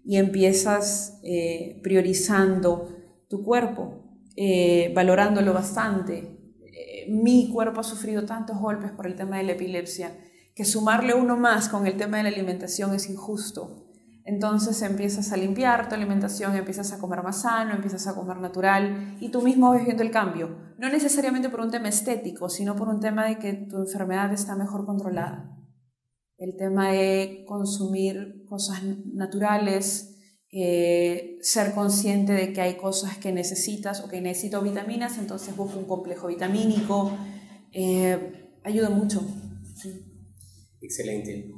y 0.06 0.18
empiezas 0.18 1.20
eh, 1.24 1.80
priorizando 1.84 2.96
tu 3.28 3.44
cuerpo, 3.44 4.04
eh, 4.36 4.92
valorándolo 4.96 5.54
bastante. 5.54 6.56
Eh, 6.62 7.08
mi 7.10 7.50
cuerpo 7.52 7.82
ha 7.82 7.84
sufrido 7.84 8.26
tantos 8.26 8.58
golpes 8.58 8.92
por 8.92 9.08
el 9.08 9.16
tema 9.16 9.38
de 9.38 9.44
la 9.44 9.52
epilepsia 9.54 10.12
que 10.60 10.66
sumarle 10.66 11.14
uno 11.14 11.38
más 11.38 11.70
con 11.70 11.88
el 11.88 11.96
tema 11.96 12.18
de 12.18 12.24
la 12.24 12.30
alimentación 12.30 12.94
es 12.94 13.10
injusto. 13.10 13.88
Entonces 14.26 14.82
empiezas 14.82 15.32
a 15.32 15.38
limpiar 15.38 15.88
tu 15.88 15.96
alimentación, 15.96 16.54
empiezas 16.54 16.92
a 16.92 17.00
comer 17.00 17.24
más 17.24 17.44
sano, 17.44 17.74
empiezas 17.74 18.08
a 18.08 18.14
comer 18.14 18.36
natural 18.42 19.16
y 19.22 19.30
tú 19.30 19.42
mismo 19.42 19.72
ves 19.72 19.86
viendo 19.86 20.04
el 20.04 20.12
cambio. 20.12 20.58
No 20.78 20.90
necesariamente 20.90 21.48
por 21.48 21.62
un 21.62 21.72
tema 21.72 21.88
estético, 21.88 22.50
sino 22.50 22.76
por 22.76 22.90
un 22.90 23.00
tema 23.00 23.26
de 23.26 23.40
que 23.40 23.54
tu 23.54 23.78
enfermedad 23.78 24.34
está 24.34 24.58
mejor 24.58 24.86
controlada. 24.86 25.58
El 26.38 26.58
tema 26.58 26.92
de 26.92 27.46
consumir 27.48 28.44
cosas 28.46 28.84
naturales, 29.14 30.18
eh, 30.52 31.38
ser 31.40 31.74
consciente 31.74 32.34
de 32.34 32.52
que 32.52 32.60
hay 32.60 32.76
cosas 32.76 33.18
que 33.18 33.32
necesitas 33.32 34.02
o 34.02 34.10
que 34.10 34.20
necesito 34.20 34.62
vitaminas, 34.62 35.20
entonces 35.20 35.56
busco 35.56 35.80
un 35.80 35.86
complejo 35.86 36.28
vitamínico. 36.28 37.14
Eh, 37.72 38.60
ayuda 38.66 38.90
mucho. 38.90 39.22
Excelente. 40.82 41.52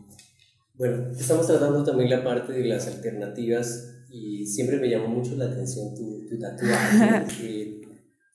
Bueno, 0.75 1.11
estamos 1.11 1.47
tratando 1.47 1.83
también 1.83 2.09
la 2.09 2.23
parte 2.23 2.53
de 2.53 2.65
las 2.65 2.87
alternativas 2.87 4.05
y 4.09 4.45
siempre 4.45 4.77
me 4.77 4.89
llamó 4.89 5.07
mucho 5.07 5.35
la 5.35 5.45
atención 5.45 5.93
tu, 5.95 6.25
tu 6.27 6.39
tatuaje. 6.39 7.81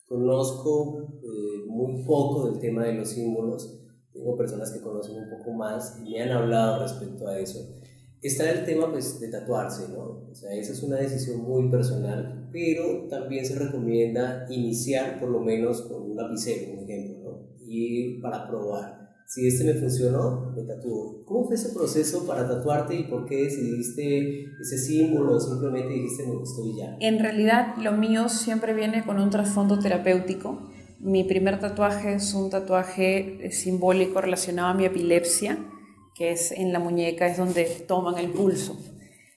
conozco 0.07 1.19
eh, 1.21 1.65
muy 1.67 2.03
poco 2.03 2.49
del 2.49 2.59
tema 2.59 2.85
de 2.85 2.93
los 2.93 3.09
símbolos, 3.09 3.83
tengo 4.13 4.37
personas 4.37 4.71
que 4.71 4.81
conocen 4.81 5.17
un 5.17 5.29
poco 5.29 5.51
más 5.53 5.99
y 6.03 6.11
me 6.11 6.21
han 6.21 6.31
hablado 6.31 6.81
respecto 6.81 7.27
a 7.27 7.37
eso. 7.37 7.75
Está 8.21 8.49
el 8.49 8.65
tema 8.65 8.91
pues, 8.91 9.19
de 9.19 9.29
tatuarse, 9.29 9.89
¿no? 9.89 10.27
O 10.31 10.33
sea, 10.33 10.51
esa 10.53 10.73
es 10.73 10.81
una 10.81 10.97
decisión 10.97 11.41
muy 11.41 11.69
personal, 11.69 12.49
pero 12.51 13.07
también 13.07 13.45
se 13.45 13.59
recomienda 13.59 14.47
iniciar 14.49 15.19
por 15.19 15.29
lo 15.29 15.39
menos 15.39 15.81
con 15.81 16.03
un 16.03 16.15
lapicero, 16.15 16.73
un 16.73 16.79
ejemplo, 16.79 17.19
¿no? 17.23 17.47
Y 17.59 18.19
para 18.19 18.47
probar 18.47 19.06
si 19.27 19.45
este 19.45 19.65
me 19.65 19.73
funcionó, 19.73 20.53
me 20.55 20.63
tatúo. 20.63 21.25
¿Cómo 21.25 21.45
fue 21.45 21.55
ese 21.55 21.73
proceso 21.73 22.25
para 22.25 22.47
tatuarte 22.47 22.95
y 22.95 23.03
por 23.03 23.25
qué 23.25 23.43
decidiste 23.43 24.45
ese 24.61 24.77
símbolo 24.77 25.33
o 25.33 25.39
simplemente 25.39 25.93
dijiste 25.93 26.25
me 26.25 26.37
gustó 26.37 26.63
ya? 26.77 26.95
En 27.01 27.19
realidad 27.19 27.75
lo 27.75 27.91
mío 27.91 28.29
siempre 28.29 28.73
viene 28.73 29.03
con 29.03 29.19
un 29.19 29.29
trasfondo 29.29 29.79
terapéutico. 29.79 30.69
Mi 30.99 31.25
primer 31.25 31.59
tatuaje 31.59 32.13
es 32.13 32.33
un 32.33 32.49
tatuaje 32.49 33.51
simbólico 33.51 34.21
relacionado 34.21 34.69
a 34.69 34.73
mi 34.73 34.85
epilepsia, 34.85 35.57
que 36.15 36.31
es 36.31 36.53
en 36.53 36.71
la 36.71 36.79
muñeca, 36.79 37.27
es 37.27 37.37
donde 37.37 37.65
toman 37.85 38.17
el 38.17 38.29
pulso. 38.31 38.79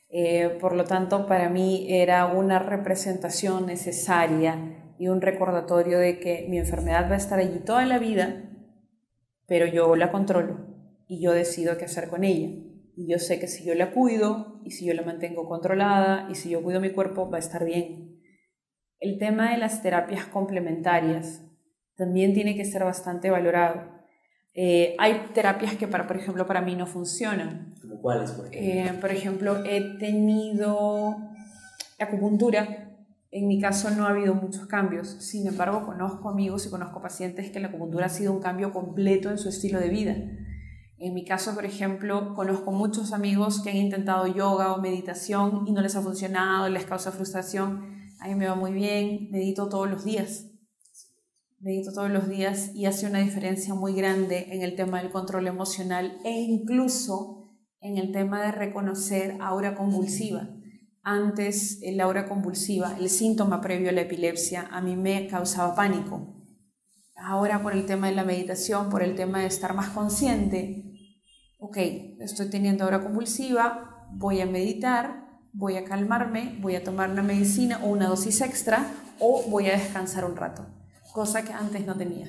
Eh, 0.09 0.57
por 0.61 0.76
lo 0.76 0.85
tanto, 0.85 1.26
para 1.26 1.48
mí 1.48 1.87
era 1.88 2.26
una 2.26 2.61
representación 2.61 3.66
necesaria 3.66 4.94
y 5.00 5.09
un 5.09 5.20
recordatorio 5.20 5.98
de 5.98 6.20
que 6.20 6.46
mi 6.48 6.59
enfermedad 6.59 7.11
va 7.11 7.14
a 7.14 7.18
estar 7.18 7.40
allí 7.40 7.59
toda 7.59 7.85
la 7.87 7.98
vida, 7.98 8.49
pero 9.50 9.66
yo 9.66 9.96
la 9.96 10.12
controlo 10.12 10.58
y 11.08 11.20
yo 11.20 11.32
decido 11.32 11.76
qué 11.76 11.86
hacer 11.86 12.08
con 12.08 12.22
ella. 12.22 12.50
Y 12.94 13.08
yo 13.10 13.18
sé 13.18 13.40
que 13.40 13.48
si 13.48 13.64
yo 13.64 13.74
la 13.74 13.90
cuido 13.90 14.60
y 14.64 14.70
si 14.70 14.86
yo 14.86 14.94
la 14.94 15.02
mantengo 15.02 15.48
controlada 15.48 16.28
y 16.30 16.36
si 16.36 16.50
yo 16.50 16.62
cuido 16.62 16.80
mi 16.80 16.90
cuerpo, 16.90 17.28
va 17.28 17.38
a 17.38 17.40
estar 17.40 17.64
bien. 17.64 18.22
El 19.00 19.18
tema 19.18 19.50
de 19.50 19.58
las 19.58 19.82
terapias 19.82 20.26
complementarias 20.26 21.42
también 21.96 22.32
tiene 22.32 22.54
que 22.54 22.64
ser 22.64 22.84
bastante 22.84 23.28
valorado. 23.28 23.90
Eh, 24.54 24.94
hay 25.00 25.30
terapias 25.34 25.74
que, 25.74 25.88
para, 25.88 26.06
por 26.06 26.16
ejemplo, 26.16 26.46
para 26.46 26.60
mí 26.60 26.76
no 26.76 26.86
funcionan. 26.86 27.74
¿Como 27.82 28.00
cuáles, 28.00 28.30
por 28.30 28.54
ejemplo? 28.54 28.94
Eh, 28.94 29.00
por 29.00 29.10
ejemplo, 29.10 29.64
he 29.64 29.98
tenido 29.98 31.16
acupuntura. 31.98 32.89
En 33.31 33.47
mi 33.47 33.61
caso 33.61 33.90
no 33.90 34.07
ha 34.07 34.11
habido 34.11 34.35
muchos 34.35 34.66
cambios. 34.66 35.09
Sin 35.21 35.47
embargo, 35.47 35.87
conozco 35.87 36.29
amigos 36.29 36.66
y 36.66 36.71
conozco 36.71 37.01
pacientes 37.01 37.51
que 37.51 37.61
la 37.61 37.69
acupuntura 37.69 38.07
ha 38.07 38.09
sido 38.09 38.33
un 38.33 38.40
cambio 38.40 38.73
completo 38.73 39.31
en 39.31 39.38
su 39.38 39.49
estilo 39.49 39.79
de 39.79 39.88
vida. 39.88 40.16
En 40.99 41.14
mi 41.14 41.25
caso, 41.25 41.55
por 41.55 41.64
ejemplo, 41.64 42.35
conozco 42.35 42.73
muchos 42.73 43.12
amigos 43.12 43.62
que 43.62 43.71
han 43.71 43.77
intentado 43.77 44.27
yoga 44.27 44.75
o 44.75 44.81
meditación 44.81 45.66
y 45.66 45.73
no 45.73 45.81
les 45.81 45.97
ha 45.97 46.03
funcionado, 46.03 46.69
les 46.69 46.85
causa 46.85 47.12
frustración. 47.12 47.85
A 48.21 48.29
mí 48.29 48.35
me 48.35 48.47
va 48.47 48.55
muy 48.55 48.73
bien, 48.73 49.29
medito 49.31 49.69
todos 49.69 49.88
los 49.88 50.05
días 50.05 50.51
medito 51.61 51.93
todos 51.93 52.11
los 52.11 52.29
días 52.29 52.75
y 52.75 52.87
hace 52.87 53.07
una 53.07 53.19
diferencia 53.21 53.75
muy 53.75 53.95
grande 53.95 54.47
en 54.51 54.62
el 54.62 54.75
tema 54.77 55.03
del 55.03 55.12
control 55.12 55.47
emocional 55.47 56.19
e 56.25 56.40
incluso 56.40 57.51
en 57.81 57.99
el 57.99 58.12
tema 58.12 58.43
de 58.43 58.53
reconocer 58.53 59.37
aura 59.40 59.75
convulsiva. 59.75 60.49
Antes, 61.02 61.80
el 61.82 62.00
aura 62.00 62.28
convulsiva, 62.28 62.96
el 62.98 63.08
síntoma 63.08 63.60
previo 63.60 63.88
a 63.88 63.92
la 63.92 64.02
epilepsia, 64.02 64.68
a 64.70 64.80
mí 64.80 64.96
me 64.96 65.26
causaba 65.28 65.74
pánico. 65.74 66.36
Ahora, 67.16 67.62
por 67.62 67.72
el 67.72 67.86
tema 67.86 68.08
de 68.08 68.14
la 68.14 68.24
meditación, 68.24 68.90
por 68.90 69.02
el 69.02 69.14
tema 69.14 69.40
de 69.40 69.46
estar 69.46 69.74
más 69.74 69.90
consciente, 69.90 70.84
ok, 71.58 71.76
estoy 72.20 72.50
teniendo 72.50 72.84
aura 72.84 73.02
convulsiva, 73.02 74.08
voy 74.12 74.40
a 74.40 74.46
meditar, 74.46 75.28
voy 75.52 75.76
a 75.76 75.84
calmarme, 75.84 76.58
voy 76.60 76.76
a 76.76 76.84
tomar 76.84 77.10
una 77.10 77.22
medicina 77.22 77.80
o 77.84 77.88
una 77.88 78.08
dosis 78.08 78.40
extra 78.40 78.92
o 79.18 79.44
voy 79.48 79.68
a 79.68 79.72
descansar 79.72 80.24
un 80.24 80.36
rato 80.36 80.80
cosa 81.12 81.44
que 81.44 81.52
antes 81.52 81.84
no 81.86 81.96
tenía. 81.96 82.28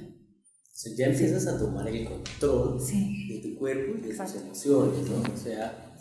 Ya 0.97 1.07
empiezas 1.07 1.45
a 1.47 1.59
tomar 1.59 1.87
el 1.87 2.05
control 2.05 2.79
de 2.79 3.39
tu 3.43 3.59
cuerpo 3.59 3.97
y 3.97 4.07
de 4.07 4.15
tus 4.15 4.35
emociones, 4.35 5.09
¿no? 5.09 5.33
O 5.33 5.37
sea, 5.37 5.95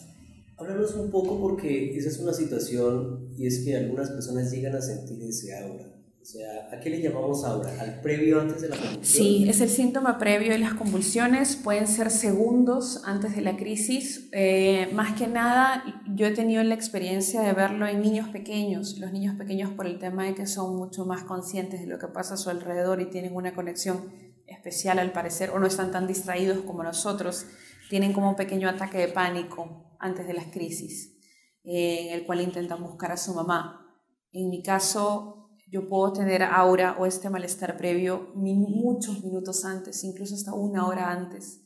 háblanos 0.61 0.95
un 0.95 1.11
poco 1.11 1.41
porque 1.41 1.97
esa 1.97 2.09
es 2.09 2.19
una 2.19 2.33
situación 2.33 3.29
y 3.37 3.47
es 3.47 3.61
que 3.65 3.77
algunas 3.77 4.11
personas 4.11 4.51
llegan 4.53 4.75
a 4.77 4.81
sentir 4.81 5.23
ese 5.23 5.57
aura. 5.57 5.87
O 6.23 6.25
sea, 6.25 6.69
¿a 6.71 6.79
qué 6.79 6.91
le 6.91 7.01
llamamos 7.01 7.45
aura? 7.45 7.81
¿Al 7.81 8.03
previo 8.03 8.43
antes 8.43 8.61
de 8.61 8.69
la 8.69 8.77
convulsión? 8.77 9.05
Sí, 9.05 9.49
es 9.49 9.63
el 9.63 9.71
síntoma 9.71 10.19
previo 10.19 10.53
de 10.53 10.59
las 10.59 10.75
convulsiones. 10.75 11.57
Pueden 11.57 11.89
ser 11.89 12.11
segundos 12.11 13.01
antes 13.07 13.35
de 13.35 13.41
la 13.41 13.57
crisis. 13.57 14.29
Eh, 14.33 14.91
más 14.93 15.19
que 15.19 15.27
nada, 15.27 15.83
yo 16.15 16.27
he 16.27 16.33
tenido 16.33 16.63
la 16.63 16.75
experiencia 16.75 17.41
de 17.41 17.55
verlo 17.55 17.87
en 17.87 18.03
niños 18.03 18.29
pequeños. 18.29 18.99
Los 18.99 19.13
niños 19.13 19.35
pequeños 19.37 19.71
por 19.73 19.87
el 19.87 19.99
tema 19.99 20.27
de 20.27 20.35
que 20.35 20.47
son 20.47 20.77
mucho 20.77 21.07
más 21.07 21.25
conscientes 21.25 21.81
de 21.81 21.87
lo 21.87 21.99
que 21.99 22.09
pasa 22.09 22.35
a 22.35 22.37
su 22.37 22.51
alrededor 22.51 23.01
y 23.01 23.07
tienen 23.07 23.35
una 23.35 23.55
conexión 23.55 24.13
especial 24.47 24.99
al 24.99 25.13
parecer, 25.13 25.51
o 25.51 25.59
no 25.59 25.67
están 25.67 25.91
tan 25.91 26.07
distraídos 26.07 26.59
como 26.61 26.83
nosotros, 26.83 27.47
tienen 27.89 28.13
como 28.13 28.29
un 28.29 28.37
pequeño 28.37 28.69
ataque 28.69 28.99
de 28.99 29.09
pánico 29.09 29.90
antes 30.01 30.27
de 30.27 30.35
las 30.35 30.47
crisis, 30.47 31.17
eh, 31.65 32.09
en 32.09 32.15
el 32.15 32.27
cual 32.27 32.41
intentan 32.41 32.83
buscar 32.83 33.13
a 33.13 33.17
su 33.17 33.35
mamá. 33.35 33.87
En 34.33 34.49
mi 34.51 34.63
caso, 34.63 35.51
yo 35.71 35.89
puedo 35.89 36.13
tener 36.13 36.43
aura 36.43 36.97
o 36.99 37.07
este 37.07 37.31
malestar 37.31 37.77
previo 37.77 38.33
muchos 38.35 39.23
minutos 39.23 39.65
antes, 39.65 40.03
incluso 40.03 40.35
hasta 40.35 40.53
una 40.53 40.87
hora 40.87 41.11
antes. 41.11 41.63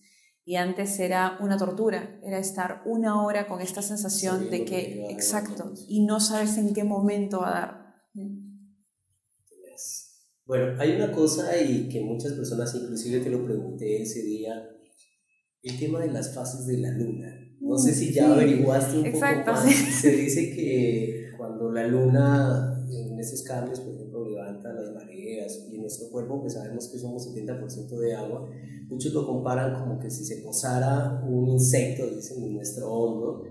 Y 0.47 0.57
antes 0.57 1.01
era 1.01 1.39
una 1.41 1.57
tortura, 1.57 2.21
era 2.23 2.39
estar 2.39 2.83
una 2.85 3.23
hora 3.23 3.47
con 3.47 3.63
esta 3.63 3.81
sensación 3.81 4.51
de 4.51 4.67
que, 4.67 5.07
exacto, 5.09 5.73
y 5.89 6.05
no 6.05 6.21
sabes 6.21 6.59
en 6.59 6.75
qué 6.75 6.85
momento 6.85 7.41
va 7.41 7.49
a 7.49 7.61
dar. 7.61 7.85
Bueno, 10.45 10.79
hay 10.79 10.97
una 10.97 11.11
cosa 11.11 11.59
y 11.59 11.89
que 11.89 12.03
muchas 12.03 12.35
personas, 12.35 12.75
inclusive 12.75 13.21
te 13.21 13.31
lo 13.31 13.43
pregunté 13.43 14.03
ese 14.03 14.23
día, 14.23 14.69
el 15.63 15.79
tema 15.79 16.01
de 16.01 16.13
las 16.13 16.35
fases 16.35 16.67
de 16.67 16.77
la 16.77 16.91
luna. 16.91 17.44
No 17.65 17.79
sé 17.79 17.95
si 17.95 18.13
ya 18.13 18.33
averiguaste 18.33 18.99
un 18.99 19.13
poco 19.13 19.21
más. 19.47 19.65
Se 20.01 20.11
dice 20.11 20.55
que 20.55 21.31
cuando 21.37 21.73
la 21.73 21.87
luna 21.87 22.87
en 22.91 23.19
esos 23.19 23.43
cambios, 23.43 23.81
por 23.81 23.95
ejemplo, 23.95 24.29
levanta 24.29 24.73
las 24.73 24.93
mareas 24.93 25.67
y 25.71 25.77
en 25.77 25.81
nuestro 25.81 26.11
cuerpo, 26.11 26.43
que 26.43 26.51
sabemos 26.51 26.89
que 26.89 26.99
somos 26.99 27.27
70% 27.35 27.99
de 27.99 28.15
agua, 28.15 28.49
muchos 28.89 29.13
lo 29.13 29.27
comparan 29.27 29.81
como 29.81 29.99
que 29.99 30.11
si 30.11 30.25
se 30.25 30.37
posara 30.43 31.25
un 31.27 31.49
insecto, 31.49 32.07
dicen, 32.15 32.43
en 32.45 32.55
nuestro 32.55 32.93
hombro, 32.93 33.45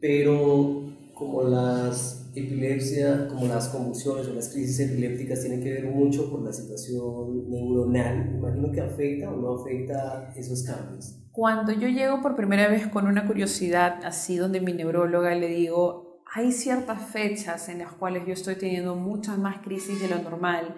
pero 0.00 0.84
como 1.14 1.42
las 1.42 2.30
epilepsia, 2.34 3.28
como 3.28 3.46
las 3.46 3.68
convulsiones 3.68 4.28
o 4.28 4.34
las 4.34 4.50
crisis 4.50 4.78
epilépticas 4.80 5.40
tienen 5.40 5.62
que 5.62 5.72
ver 5.72 5.86
mucho 5.86 6.30
con 6.30 6.44
la 6.44 6.52
situación 6.52 7.50
neuronal, 7.50 8.34
imagino 8.36 8.70
que 8.70 8.80
afecta 8.80 9.32
o 9.32 9.36
no 9.36 9.54
afecta 9.54 10.32
esos 10.36 10.62
cambios. 10.62 11.25
Cuando 11.36 11.70
yo 11.70 11.88
llego 11.88 12.22
por 12.22 12.34
primera 12.34 12.66
vez 12.66 12.86
con 12.86 13.06
una 13.06 13.26
curiosidad 13.26 14.02
así 14.06 14.38
donde 14.38 14.62
mi 14.62 14.72
neuróloga 14.72 15.34
le 15.34 15.48
digo, 15.48 16.22
hay 16.34 16.50
ciertas 16.50 17.10
fechas 17.10 17.68
en 17.68 17.80
las 17.80 17.92
cuales 17.92 18.26
yo 18.26 18.32
estoy 18.32 18.56
teniendo 18.56 18.94
muchas 18.94 19.36
más 19.36 19.58
crisis 19.58 20.00
de 20.00 20.08
lo 20.08 20.18
normal, 20.22 20.76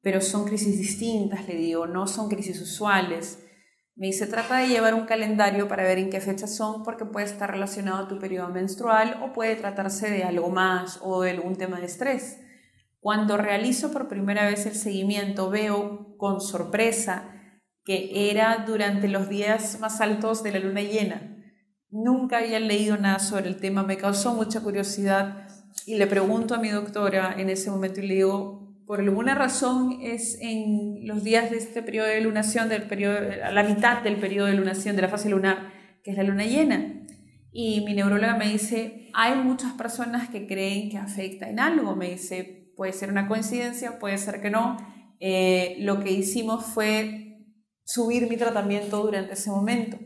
pero 0.00 0.22
son 0.22 0.46
crisis 0.46 0.78
distintas, 0.78 1.46
le 1.46 1.54
digo, 1.56 1.86
no 1.86 2.06
son 2.06 2.30
crisis 2.30 2.58
usuales. 2.62 3.44
Me 3.94 4.06
dice, 4.06 4.26
trata 4.26 4.56
de 4.56 4.68
llevar 4.68 4.94
un 4.94 5.04
calendario 5.04 5.68
para 5.68 5.82
ver 5.82 5.98
en 5.98 6.08
qué 6.08 6.22
fechas 6.22 6.56
son, 6.56 6.82
porque 6.82 7.04
puede 7.04 7.26
estar 7.26 7.50
relacionado 7.50 8.06
a 8.06 8.08
tu 8.08 8.18
periodo 8.18 8.48
menstrual 8.48 9.20
o 9.22 9.34
puede 9.34 9.54
tratarse 9.54 10.10
de 10.10 10.24
algo 10.24 10.48
más 10.48 10.98
o 11.02 11.20
de 11.20 11.32
algún 11.32 11.56
tema 11.56 11.78
de 11.78 11.84
estrés. 11.84 12.40
Cuando 13.00 13.36
realizo 13.36 13.92
por 13.92 14.08
primera 14.08 14.46
vez 14.46 14.64
el 14.64 14.76
seguimiento, 14.76 15.50
veo 15.50 16.16
con 16.16 16.40
sorpresa 16.40 17.34
que 17.88 18.30
era 18.30 18.64
durante 18.66 19.08
los 19.08 19.30
días 19.30 19.80
más 19.80 20.02
altos 20.02 20.42
de 20.42 20.52
la 20.52 20.58
luna 20.58 20.82
llena. 20.82 21.38
Nunca 21.88 22.36
había 22.36 22.60
leído 22.60 22.98
nada 22.98 23.18
sobre 23.18 23.48
el 23.48 23.56
tema, 23.56 23.82
me 23.82 23.96
causó 23.96 24.34
mucha 24.34 24.60
curiosidad 24.60 25.48
y 25.86 25.94
le 25.94 26.06
pregunto 26.06 26.54
a 26.54 26.58
mi 26.58 26.68
doctora 26.68 27.34
en 27.38 27.48
ese 27.48 27.70
momento 27.70 28.00
y 28.00 28.08
le 28.08 28.14
digo, 28.16 28.76
por 28.86 29.00
alguna 29.00 29.34
razón 29.34 30.00
es 30.02 30.36
en 30.42 31.06
los 31.06 31.24
días 31.24 31.50
de 31.50 31.56
este 31.56 31.82
periodo 31.82 32.08
de 32.08 32.20
lunación, 32.20 32.68
del 32.68 32.82
periodo, 32.82 33.20
a 33.42 33.52
la 33.52 33.62
mitad 33.62 34.02
del 34.02 34.16
periodo 34.16 34.48
de 34.48 34.54
lunación 34.56 34.94
de 34.94 35.00
la 35.00 35.08
fase 35.08 35.30
lunar, 35.30 35.72
que 36.04 36.10
es 36.10 36.18
la 36.18 36.24
luna 36.24 36.44
llena. 36.44 37.06
Y 37.52 37.86
mi 37.86 37.94
neuróloga 37.94 38.36
me 38.36 38.50
dice, 38.50 39.08
hay 39.14 39.34
muchas 39.36 39.72
personas 39.72 40.28
que 40.28 40.46
creen 40.46 40.90
que 40.90 40.98
afecta 40.98 41.48
en 41.48 41.58
algo. 41.58 41.96
Me 41.96 42.10
dice, 42.10 42.70
puede 42.76 42.92
ser 42.92 43.08
una 43.08 43.26
coincidencia, 43.26 43.98
puede 43.98 44.18
ser 44.18 44.42
que 44.42 44.50
no. 44.50 44.76
Eh, 45.20 45.76
lo 45.80 46.00
que 46.00 46.12
hicimos 46.12 46.66
fue 46.66 47.27
subir 47.88 48.28
mi 48.28 48.36
tratamiento 48.36 49.02
durante 49.02 49.32
ese 49.32 49.50
momento. 49.50 49.96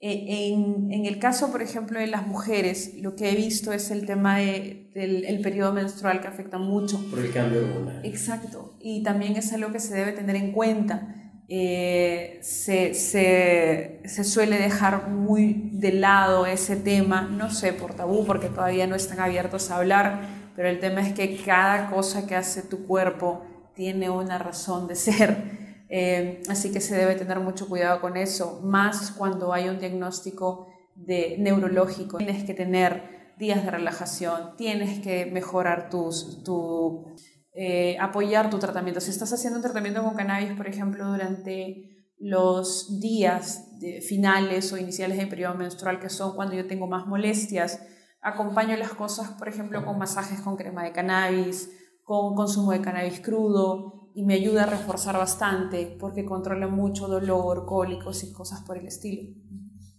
Eh, 0.00 0.50
en, 0.50 1.06
el 1.06 1.20
caso, 1.20 1.52
por 1.52 1.62
ejemplo, 1.62 2.00
de 2.00 2.08
las 2.08 2.26
mujeres, 2.26 2.94
lo 2.96 3.14
que 3.14 3.30
he 3.30 3.36
visto 3.36 3.72
es 3.72 3.92
el 3.92 4.04
tema 4.04 4.38
del 4.38 4.90
el 4.94 5.40
periodo 5.40 5.72
menstrual 5.72 6.20
que 6.20 6.26
afecta 6.26 6.58
mucho. 6.58 7.00
Por 7.08 7.20
el 7.20 7.32
cambio 7.32 7.60
hormonal. 7.60 8.04
Exacto. 8.04 8.76
Y 8.80 9.04
también 9.04 9.36
es 9.36 9.52
algo 9.52 9.70
que 9.70 9.78
se 9.78 9.94
debe 9.94 10.10
tener 10.10 10.34
en 10.34 10.50
cuenta. 10.50 11.14
Eh, 11.48 12.40
se, 12.42 12.94
se, 12.94 14.00
se, 14.04 14.24
suele 14.24 14.58
dejar 14.58 15.08
muy 15.08 15.70
de 15.74 15.92
lado 15.92 16.46
ese 16.46 16.74
tema, 16.74 17.22
no 17.22 17.52
sé, 17.52 17.72
por 17.72 17.94
tabú, 17.94 18.24
porque 18.24 18.48
todavía 18.48 18.88
no 18.88 18.96
están 18.96 19.20
abiertos 19.20 19.70
a 19.70 19.76
hablar, 19.76 20.28
pero 20.56 20.68
el 20.68 20.80
tema 20.80 21.06
es 21.06 21.12
que 21.12 21.36
cada 21.36 21.88
cosa 21.90 22.26
que 22.26 22.34
hace 22.34 22.62
tu 22.62 22.84
cuerpo 22.86 23.44
tiene 23.76 24.10
una 24.10 24.38
razón 24.38 24.88
de 24.88 24.96
ser. 24.96 25.61
Eh, 25.94 26.42
así 26.48 26.72
que 26.72 26.80
se 26.80 26.96
debe 26.96 27.16
tener 27.16 27.38
mucho 27.40 27.68
cuidado 27.68 28.00
con 28.00 28.16
eso, 28.16 28.62
más 28.62 29.10
cuando 29.10 29.52
hay 29.52 29.68
un 29.68 29.78
diagnóstico 29.78 30.68
de 30.94 31.36
neurológico. 31.38 32.16
Tienes 32.16 32.44
que 32.44 32.54
tener 32.54 33.34
días 33.36 33.62
de 33.62 33.70
relajación, 33.70 34.56
tienes 34.56 35.00
que 35.00 35.26
mejorar 35.26 35.90
tus, 35.90 36.42
tu, 36.44 37.14
eh, 37.52 37.98
apoyar 38.00 38.48
tu 38.48 38.58
tratamiento. 38.58 39.02
Si 39.02 39.10
estás 39.10 39.34
haciendo 39.34 39.58
un 39.58 39.62
tratamiento 39.62 40.02
con 40.02 40.14
cannabis, 40.14 40.56
por 40.56 40.66
ejemplo, 40.66 41.06
durante 41.06 42.06
los 42.18 42.98
días 42.98 43.68
finales 44.08 44.72
o 44.72 44.78
iniciales 44.78 45.18
de 45.18 45.26
periodo 45.26 45.56
menstrual, 45.56 46.00
que 46.00 46.08
son 46.08 46.34
cuando 46.34 46.54
yo 46.54 46.66
tengo 46.66 46.86
más 46.86 47.06
molestias, 47.06 47.82
acompaño 48.22 48.78
las 48.78 48.94
cosas, 48.94 49.32
por 49.32 49.46
ejemplo, 49.46 49.84
con 49.84 49.98
masajes 49.98 50.40
con 50.40 50.56
crema 50.56 50.84
de 50.84 50.92
cannabis, 50.92 51.70
con 52.02 52.34
consumo 52.34 52.72
de 52.72 52.80
cannabis 52.80 53.20
crudo, 53.20 54.01
y 54.14 54.24
me 54.24 54.34
ayuda 54.34 54.64
a 54.64 54.66
reforzar 54.66 55.16
bastante 55.16 55.96
porque 55.98 56.24
controla 56.24 56.68
mucho 56.68 57.08
dolor, 57.08 57.66
cólicos 57.66 58.24
y 58.24 58.32
cosas 58.32 58.62
por 58.62 58.78
el 58.78 58.86
estilo. 58.86 59.30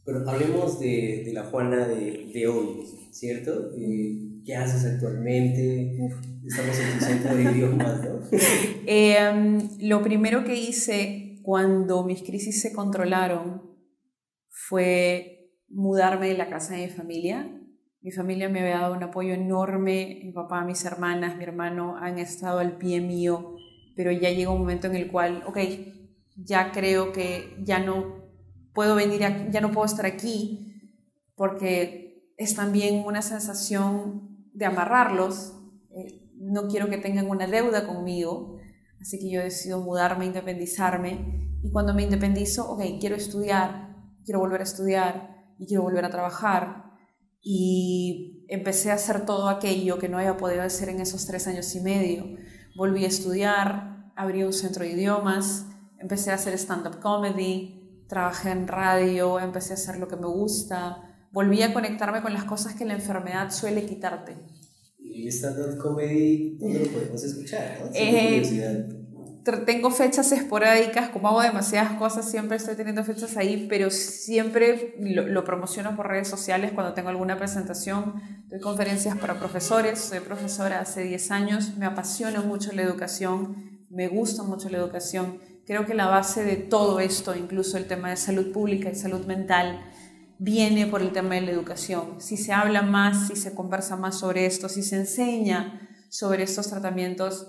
Pero 0.05 0.29
hablemos 0.29 0.79
de, 0.79 1.23
de 1.25 1.33
la 1.33 1.43
Juana 1.45 1.87
de, 1.87 2.31
de 2.33 2.47
hoy, 2.47 2.85
¿cierto? 3.11 3.71
Eh, 3.77 4.41
¿Qué 4.45 4.55
haces 4.55 4.93
actualmente? 4.93 5.97
Estamos 6.45 6.77
en 6.77 6.99
tu 6.99 7.05
centro 7.05 7.35
de 7.35 7.43
idiomas, 7.43 8.01
¿no? 8.03 8.19
eh, 8.85 9.69
lo 9.79 10.01
primero 10.01 10.43
que 10.43 10.55
hice 10.55 11.39
cuando 11.43 12.03
mis 12.03 12.21
crisis 12.23 12.61
se 12.61 12.73
controlaron 12.73 13.61
fue 14.49 15.51
mudarme 15.69 16.27
de 16.27 16.37
la 16.37 16.49
casa 16.49 16.75
de 16.75 16.87
mi 16.87 16.89
familia. 16.89 17.59
Mi 18.01 18.11
familia 18.11 18.49
me 18.49 18.59
había 18.59 18.79
dado 18.79 18.95
un 18.95 19.03
apoyo 19.03 19.33
enorme, 19.33 20.19
mi 20.23 20.33
papá, 20.33 20.65
mis 20.65 20.83
hermanas, 20.83 21.37
mi 21.37 21.43
hermano 21.45 21.95
han 21.97 22.19
estado 22.19 22.59
al 22.59 22.77
pie 22.77 22.99
mío, 22.99 23.52
pero 23.95 24.11
ya 24.11 24.29
llega 24.29 24.51
un 24.51 24.59
momento 24.59 24.87
en 24.87 24.95
el 24.95 25.11
cual, 25.11 25.43
ok, 25.47 25.57
ya 26.35 26.71
creo 26.71 27.11
que 27.11 27.57
ya 27.63 27.79
no 27.79 28.23
puedo 28.73 28.95
venir, 28.95 29.21
ya 29.51 29.61
no 29.61 29.71
puedo 29.71 29.85
estar 29.85 30.05
aquí, 30.05 30.91
porque 31.35 32.33
es 32.37 32.55
también 32.55 33.03
una 33.05 33.21
sensación 33.21 34.49
de 34.53 34.65
amarrarlos. 34.65 35.53
Eh, 35.91 36.31
no 36.35 36.67
quiero 36.67 36.89
que 36.89 36.97
tengan 36.97 37.29
una 37.29 37.47
deuda 37.47 37.87
conmigo, 37.87 38.57
así 38.99 39.19
que 39.19 39.29
yo 39.29 39.41
decido 39.41 39.81
mudarme, 39.81 40.25
independizarme. 40.25 41.59
Y 41.63 41.71
cuando 41.71 41.93
me 41.93 42.03
independizo, 42.03 42.69
ok, 42.71 42.81
quiero 42.99 43.15
estudiar, 43.15 43.95
quiero 44.25 44.39
volver 44.39 44.61
a 44.61 44.65
estudiar 44.65 45.45
y 45.57 45.67
quiero 45.67 45.83
volver 45.83 46.05
a 46.05 46.09
trabajar. 46.09 46.83
Y 47.41 48.45
empecé 48.49 48.91
a 48.91 48.95
hacer 48.95 49.25
todo 49.25 49.49
aquello 49.49 49.99
que 49.99 50.09
no 50.09 50.17
había 50.17 50.37
podido 50.37 50.61
hacer 50.63 50.89
en 50.89 51.01
esos 51.01 51.25
tres 51.25 51.47
años 51.47 51.73
y 51.75 51.81
medio. 51.81 52.37
Volví 52.75 53.05
a 53.05 53.07
estudiar, 53.07 54.11
abrí 54.15 54.43
un 54.43 54.53
centro 54.53 54.83
de 54.83 54.91
idiomas, 54.91 55.67
empecé 55.99 56.31
a 56.31 56.35
hacer 56.35 56.53
stand-up 56.57 56.99
comedy, 56.99 58.05
trabajé 58.07 58.51
en 58.51 58.67
radio, 58.67 59.39
empecé 59.39 59.73
a 59.73 59.75
hacer 59.75 59.97
lo 59.97 60.07
que 60.07 60.15
me 60.15 60.27
gusta, 60.27 61.27
volví 61.31 61.61
a 61.61 61.73
conectarme 61.73 62.21
con 62.21 62.33
las 62.33 62.43
cosas 62.45 62.75
que 62.75 62.85
la 62.85 62.93
enfermedad 62.93 63.51
suele 63.51 63.85
quitarte. 63.85 64.37
¿Y 64.99 65.27
stand-up 65.27 65.77
comedy 65.77 66.57
dónde 66.57 66.85
lo 66.85 66.91
podemos 66.91 67.23
escuchar? 67.23 67.91
Eh, 67.93 69.02
tengo 69.43 69.91
fechas 69.91 70.31
esporádicas, 70.31 71.09
como 71.09 71.27
hago 71.27 71.41
demasiadas 71.41 71.93
cosas, 71.93 72.29
siempre 72.29 72.57
estoy 72.57 72.75
teniendo 72.75 73.03
fechas 73.03 73.35
ahí, 73.37 73.67
pero 73.69 73.89
siempre 73.89 74.95
lo, 74.99 75.27
lo, 75.27 75.43
promociono 75.43 75.95
por 75.95 76.07
redes 76.07 76.27
sociales 76.27 76.71
cuando 76.73 76.93
tengo 76.93 77.09
alguna 77.09 77.37
presentación. 77.37 78.21
Doy 78.47 78.59
conferencias 78.59 79.17
para 79.17 79.39
profesores, 79.39 79.99
soy 79.99 80.19
profesora 80.19 80.79
hace 80.79 81.03
10 81.03 81.31
años, 81.31 81.77
me 81.77 81.85
apasiona 81.85 82.41
mucho 82.41 82.71
la 82.71 82.83
educación, 82.83 83.85
me 83.89 84.07
gusta 84.07 84.43
mucho 84.43 84.69
la 84.69 84.77
educación 84.77 85.39
Creo 85.65 85.85
que 85.85 85.93
la 85.93 86.07
base 86.07 86.43
de 86.43 86.57
todo 86.57 86.99
esto, 86.99 87.35
incluso 87.35 87.77
el 87.77 87.87
tema 87.87 88.09
de 88.09 88.17
salud 88.17 88.51
pública 88.51 88.89
y 88.89 88.95
salud 88.95 89.25
mental, 89.25 89.79
viene 90.37 90.87
por 90.87 91.01
el 91.01 91.13
tema 91.13 91.35
de 91.35 91.41
la 91.41 91.51
educación. 91.51 92.19
Si 92.19 92.35
se 92.35 92.51
habla 92.51 92.81
más, 92.81 93.27
si 93.27 93.37
se 93.37 93.55
conversa 93.55 93.95
más 93.95 94.19
sobre 94.19 94.45
esto, 94.45 94.67
si 94.67 94.83
se 94.83 94.97
enseña 94.97 95.89
sobre 96.09 96.43
estos 96.43 96.67
tratamientos, 96.67 97.47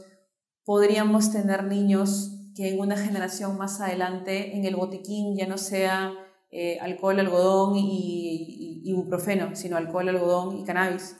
podríamos 0.64 1.32
tener 1.32 1.64
niños 1.64 2.30
que 2.54 2.72
en 2.72 2.80
una 2.80 2.96
generación 2.96 3.56
más 3.58 3.80
adelante 3.80 4.56
en 4.56 4.64
el 4.64 4.76
botiquín 4.76 5.36
ya 5.36 5.46
no 5.46 5.58
sea 5.58 6.12
eh, 6.50 6.78
alcohol, 6.80 7.18
algodón 7.18 7.76
y, 7.76 8.82
ibuprofeno, 8.84 9.56
sino 9.56 9.76
alcohol, 9.76 10.08
algodón 10.08 10.58
y 10.58 10.64
cannabis, 10.64 11.16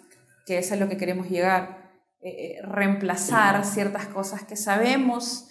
que 0.47 0.59
es 0.59 0.71
a 0.71 0.77
lo 0.77 0.89
que 0.89 0.97
queremos 0.97 1.29
llegar. 1.29 1.83
Eh, 2.21 2.29
eh, 2.29 2.63
reemplazar 2.63 3.65
ciertas 3.65 4.07
cosas 4.07 4.45
que 4.45 4.57
sabemos 4.57 5.49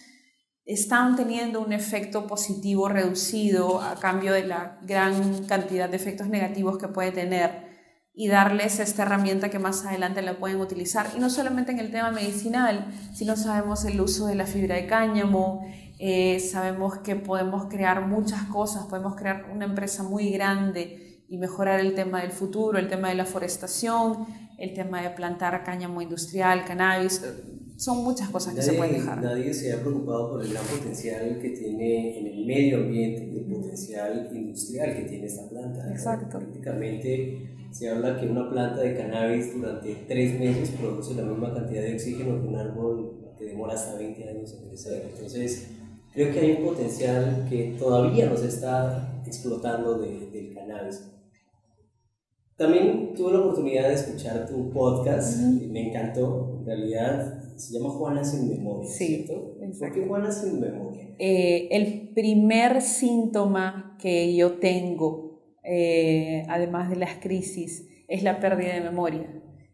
están 0.65 1.15
teniendo 1.15 1.61
un 1.61 1.73
efecto 1.73 2.25
positivo 2.25 2.87
reducido 2.87 3.81
a 3.81 3.95
cambio 3.99 4.33
de 4.33 4.47
la 4.47 4.79
gran 4.83 5.45
cantidad 5.45 5.89
de 5.89 5.97
efectos 5.97 6.29
negativos 6.29 6.77
que 6.77 6.87
puede 6.87 7.11
tener 7.11 7.72
y 8.15 8.27
darles 8.27 8.79
esta 8.79 9.03
herramienta 9.03 9.49
que 9.49 9.59
más 9.59 9.85
adelante 9.85 10.21
la 10.21 10.37
pueden 10.37 10.61
utilizar. 10.61 11.07
Y 11.15 11.19
no 11.19 11.29
solamente 11.29 11.71
en 11.71 11.79
el 11.79 11.91
tema 11.91 12.11
medicinal, 12.11 12.87
sino 13.13 13.35
sabemos 13.35 13.85
el 13.85 13.99
uso 13.99 14.27
de 14.27 14.35
la 14.35 14.45
fibra 14.45 14.75
de 14.75 14.85
cáñamo, 14.85 15.65
eh, 15.99 16.39
sabemos 16.39 16.99
que 16.99 17.15
podemos 17.15 17.65
crear 17.69 18.05
muchas 18.07 18.43
cosas, 18.43 18.85
podemos 18.85 19.15
crear 19.15 19.49
una 19.51 19.65
empresa 19.65 20.03
muy 20.03 20.29
grande 20.31 21.02
y 21.33 21.37
mejorar 21.39 21.79
el 21.79 21.95
tema 21.95 22.21
del 22.21 22.31
futuro, 22.31 22.77
el 22.77 22.87
tema 22.87 23.09
de 23.09 23.15
la 23.15 23.25
forestación, 23.25 24.27
el 24.59 24.71
tema 24.75 25.01
de 25.01 25.09
plantar 25.09 25.63
cáñamo 25.63 25.99
industrial, 25.99 26.63
cannabis, 26.63 27.25
son 27.75 28.03
muchas 28.03 28.29
cosas 28.29 28.53
que 28.53 28.61
se 28.61 28.73
pueden 28.73 28.93
dejar. 28.93 29.19
Nadie 29.19 29.51
se 29.51 29.73
ha 29.73 29.79
preocupado 29.79 30.29
por 30.29 30.43
el 30.43 30.53
gran 30.53 30.63
potencial 30.63 31.39
que 31.41 31.49
tiene 31.49 32.19
en 32.19 32.27
el 32.27 32.45
medio 32.45 32.77
ambiente 32.77 33.23
el 33.23 33.45
potencial 33.45 34.29
industrial 34.31 34.95
que 34.95 35.01
tiene 35.05 35.25
esta 35.25 35.49
planta. 35.49 35.89
Exacto. 35.89 36.37
Prácticamente 36.37 37.55
se 37.71 37.89
habla 37.89 38.19
que 38.19 38.27
una 38.27 38.47
planta 38.51 38.81
de 38.81 38.95
cannabis 38.95 39.55
durante 39.55 39.95
tres 40.07 40.39
meses 40.39 40.69
produce 40.79 41.15
la 41.15 41.23
misma 41.23 41.51
cantidad 41.51 41.81
de 41.81 41.95
oxígeno 41.95 42.39
que 42.39 42.47
un 42.47 42.55
árbol 42.57 43.33
que 43.39 43.45
demora 43.45 43.73
hasta 43.73 43.97
20 43.97 44.29
años 44.29 44.53
en 44.53 44.67
crecer. 44.67 45.09
Entonces, 45.11 45.67
creo 46.13 46.31
que 46.31 46.39
hay 46.39 46.51
un 46.51 46.63
potencial 46.63 47.47
que 47.49 47.75
todavía 47.79 48.29
no 48.29 48.37
se 48.37 48.49
está 48.49 49.19
explotando 49.25 49.97
de, 49.97 50.29
del 50.29 50.53
cannabis. 50.53 51.09
También 52.57 53.13
tuve 53.15 53.33
la 53.33 53.39
oportunidad 53.39 53.87
de 53.87 53.95
escuchar 53.95 54.45
tu 54.45 54.69
podcast, 54.69 55.39
y 55.41 55.67
me 55.67 55.89
encantó, 55.89 56.57
en 56.59 56.65
realidad 56.65 57.41
se 57.55 57.73
llama 57.73 57.89
Juana 57.89 58.23
sin 58.23 58.47
memoria. 58.49 58.89
Sí, 58.89 59.25
¿cierto? 59.25 59.55
¿Por 59.79 59.91
qué 59.91 60.05
Juana 60.05 60.31
sin 60.31 60.59
memoria? 60.59 61.15
Eh, 61.17 61.67
el 61.71 62.11
primer 62.13 62.81
síntoma 62.81 63.97
que 63.99 64.35
yo 64.35 64.59
tengo, 64.59 65.41
eh, 65.63 66.45
además 66.47 66.91
de 66.91 66.97
las 66.97 67.15
crisis, 67.15 67.87
es 68.07 68.21
la 68.21 68.39
pérdida 68.39 68.75
de 68.75 68.81
memoria. 68.81 69.27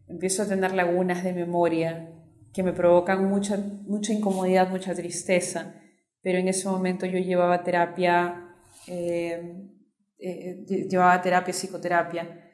Empiezo 0.08 0.44
a 0.44 0.48
tener 0.48 0.74
lagunas 0.74 1.24
de 1.24 1.34
memoria 1.34 2.14
que 2.54 2.64
me 2.64 2.72
provocan 2.72 3.30
mucha, 3.30 3.58
mucha 3.88 4.14
incomodidad, 4.14 4.70
mucha 4.70 4.96
tristeza, 4.96 5.76
pero 6.22 6.38
en 6.40 6.48
ese 6.48 6.70
momento 6.70 7.06
yo 7.06 7.20
llevaba 7.20 7.64
terapia, 7.64 8.56
eh, 8.88 9.68
llevaba 10.18 11.22
terapia, 11.22 11.54
psicoterapia, 11.54 12.49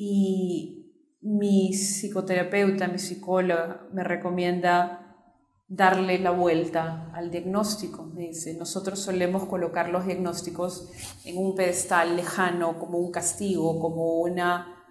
y 0.00 1.18
mi 1.22 1.70
psicoterapeuta, 1.72 2.86
mi 2.86 3.00
psicóloga, 3.00 3.88
me 3.92 4.04
recomienda 4.04 5.04
darle 5.66 6.20
la 6.20 6.30
vuelta 6.30 7.10
al 7.12 7.32
diagnóstico. 7.32 8.04
Me 8.04 8.28
dice, 8.28 8.56
nosotros 8.56 9.00
solemos 9.00 9.46
colocar 9.46 9.88
los 9.88 10.06
diagnósticos 10.06 10.88
en 11.24 11.36
un 11.36 11.56
pedestal 11.56 12.14
lejano, 12.14 12.78
como 12.78 12.98
un 12.98 13.10
castigo, 13.10 13.80
como 13.80 14.20
una, 14.20 14.84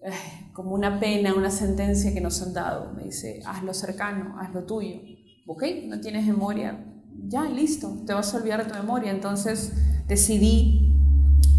eh, 0.00 0.12
como 0.52 0.70
una 0.70 1.00
pena, 1.00 1.34
una 1.34 1.50
sentencia 1.50 2.14
que 2.14 2.20
nos 2.20 2.40
han 2.40 2.54
dado. 2.54 2.92
Me 2.92 3.06
dice, 3.06 3.42
hazlo 3.44 3.74
cercano, 3.74 4.38
hazlo 4.38 4.64
tuyo. 4.64 5.00
¿Ok? 5.48 5.64
¿No 5.86 6.00
tienes 6.00 6.24
memoria? 6.28 6.92
Ya, 7.26 7.42
listo, 7.42 8.04
te 8.06 8.14
vas 8.14 8.32
a 8.32 8.36
olvidar 8.36 8.64
de 8.64 8.70
tu 8.70 8.78
memoria. 8.78 9.10
Entonces 9.10 9.72
decidí 10.06 10.83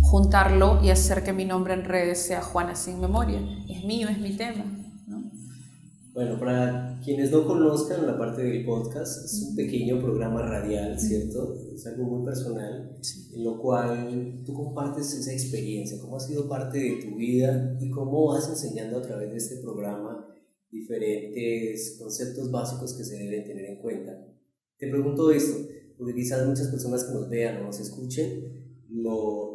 juntarlo 0.10 0.80
y 0.84 0.90
hacer 0.90 1.24
que 1.24 1.34
mi 1.34 1.46
nombre 1.46 1.74
en 1.74 1.84
redes 1.84 2.20
sea 2.20 2.42
Juana 2.42 2.76
sin 2.76 3.00
memoria. 3.00 3.40
Es 3.70 3.84
mío, 3.84 4.08
es 4.10 4.20
mi 4.20 4.36
tema. 4.36 4.64
Bueno, 6.14 6.40
para 6.40 6.98
quienes 7.04 7.30
no 7.30 7.46
conozcan 7.46 8.08
la 8.08 8.18
parte 8.18 8.42
del 8.42 8.64
podcast, 8.64 9.26
es 9.26 9.48
un 9.50 9.56
pequeño 9.56 10.00
programa 10.00 10.42
radial, 10.44 10.98
¿cierto? 10.98 11.54
Es 11.74 11.86
algo 11.88 12.06
muy 12.06 12.24
personal, 12.24 12.98
en 13.34 13.44
lo 13.44 13.62
cual 13.62 14.42
tú 14.46 14.54
compartes 14.54 15.14
esa 15.14 15.34
experiencia, 15.34 16.00
cómo 16.00 16.16
ha 16.16 16.22
sido 16.22 16.48
parte 16.48 16.78
de 16.78 17.04
tu 17.04 17.18
vida 17.18 17.76
y 17.82 17.90
cómo 17.90 18.28
vas 18.28 18.48
enseñando 18.48 19.00
a 19.00 19.02
través 19.02 19.32
de 19.32 19.38
este 19.38 19.58
programa 19.58 20.26
diferentes 20.72 21.98
conceptos 22.00 22.50
básicos 22.50 22.94
que 22.94 23.04
se 23.04 23.18
deben 23.18 23.44
tener 23.44 23.66
en 23.66 23.82
cuenta. 23.82 24.14
Te 24.78 24.90
pregunto 24.90 25.32
esto, 25.32 25.68
porque 25.98 26.16
quizás 26.16 26.48
muchas 26.48 26.70
personas 26.70 27.04
que 27.04 27.14
nos 27.14 27.30
vean 27.30 27.58
o 27.58 27.66
nos 27.66 27.80
escuchen 27.82 28.66
lo 28.88 29.55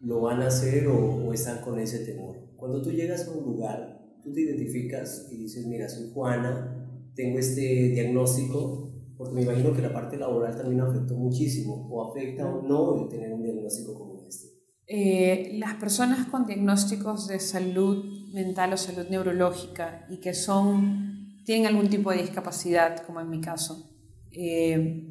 lo 0.00 0.20
van 0.22 0.42
a 0.42 0.46
hacer 0.46 0.88
o, 0.88 1.32
están 1.32 1.60
con 1.60 1.78
ese 1.78 2.00
temor. 2.00 2.36
Cuando 2.56 2.82
tú 2.82 2.90
llegas 2.90 3.28
a 3.28 3.32
un 3.32 3.44
lugar, 3.44 4.00
tú 4.22 4.32
te 4.32 4.40
identificas 4.40 5.28
y 5.30 5.36
dices, 5.36 5.66
mira, 5.66 5.88
soy 5.88 6.10
Juana, 6.12 6.88
tengo 7.14 7.38
este 7.38 7.90
diagnóstico, 7.90 8.92
porque 9.16 9.34
me 9.34 9.42
imagino 9.42 9.74
que 9.74 9.82
la 9.82 9.92
parte 9.92 10.16
laboral 10.16 10.56
también 10.56 10.80
afectó 10.80 11.14
muchísimo, 11.14 11.86
o 11.90 12.10
afecta 12.10 12.46
o 12.46 12.66
no 12.66 13.02
el 13.02 13.08
tener 13.08 13.32
un 13.32 13.42
diagnóstico 13.42 13.94
como 13.94 14.26
este. 14.26 14.48
Eh, 14.86 15.52
las 15.58 15.74
personas 15.74 16.26
con 16.28 16.46
diagnósticos 16.46 17.28
de 17.28 17.38
salud 17.38 18.32
mental 18.32 18.72
o 18.72 18.76
salud 18.76 19.06
neurológica 19.08 20.06
y 20.08 20.18
que 20.20 20.34
son, 20.34 21.42
tienen 21.44 21.66
algún 21.66 21.88
tipo 21.90 22.10
de 22.10 22.22
discapacidad, 22.22 23.04
como 23.04 23.20
en 23.20 23.30
mi 23.30 23.40
caso, 23.40 23.90
eh, 24.32 25.06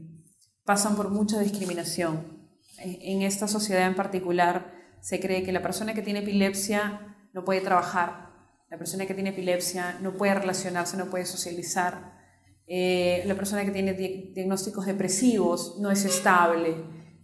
pasan 0.65 0.95
por 0.95 1.10
mucha 1.10 1.39
discriminación 1.39 2.39
en 2.82 3.21
esta 3.21 3.47
sociedad 3.47 3.88
en 3.88 3.95
particular 3.95 4.79
se 5.02 5.20
cree 5.20 5.44
que 5.44 5.52
la 5.52 5.62
persona 5.62 5.94
que 5.94 6.02
tiene 6.02 6.20
epilepsia 6.20 7.16
no 7.34 7.44
puede 7.44 7.62
trabajar, 7.62 8.30
la 8.70 8.78
persona 8.78 9.06
que 9.06 9.14
tiene 9.14 9.32
epilepsia 9.32 9.98
no 10.02 10.14
puede 10.14 10.36
relacionarse, 10.36 10.98
no 10.98 11.10
puede 11.10 11.26
socializar, 11.26 12.20
eh, 12.68 13.24
la 13.26 13.34
persona 13.34 13.66
que 13.66 13.72
tiene 13.72 13.94
diagnósticos 13.94 14.86
depresivos 14.86 15.78
no 15.80 15.90
es 15.90 16.06
estable, 16.06 16.76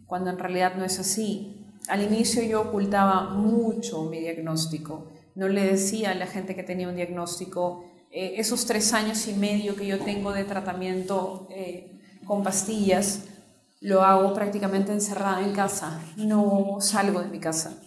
cuando 0.07 0.31
en 0.31 0.39
realidad 0.39 0.75
no 0.75 0.83
es 0.83 0.99
así. 0.99 1.67
Al 1.87 2.01
inicio 2.01 2.41
yo 2.41 2.61
ocultaba 2.61 3.29
mucho 3.29 4.05
mi 4.05 4.19
diagnóstico, 4.19 5.11
no 5.35 5.47
le 5.47 5.65
decía 5.65 6.11
a 6.11 6.15
la 6.15 6.25
gente 6.25 6.55
que 6.55 6.63
tenía 6.63 6.89
un 6.89 6.95
diagnóstico, 6.95 7.85
eh, 8.11 8.35
esos 8.37 8.65
tres 8.65 8.93
años 8.93 9.27
y 9.27 9.33
medio 9.33 9.75
que 9.75 9.85
yo 9.85 9.99
tengo 9.99 10.31
de 10.31 10.45
tratamiento 10.45 11.47
eh, 11.51 11.99
con 12.25 12.41
pastillas, 12.41 13.25
lo 13.81 14.03
hago 14.03 14.33
prácticamente 14.33 14.91
encerrada 14.91 15.45
en 15.45 15.53
casa, 15.53 16.01
no 16.17 16.77
salgo 16.79 17.21
de 17.21 17.29
mi 17.29 17.39
casa. 17.39 17.81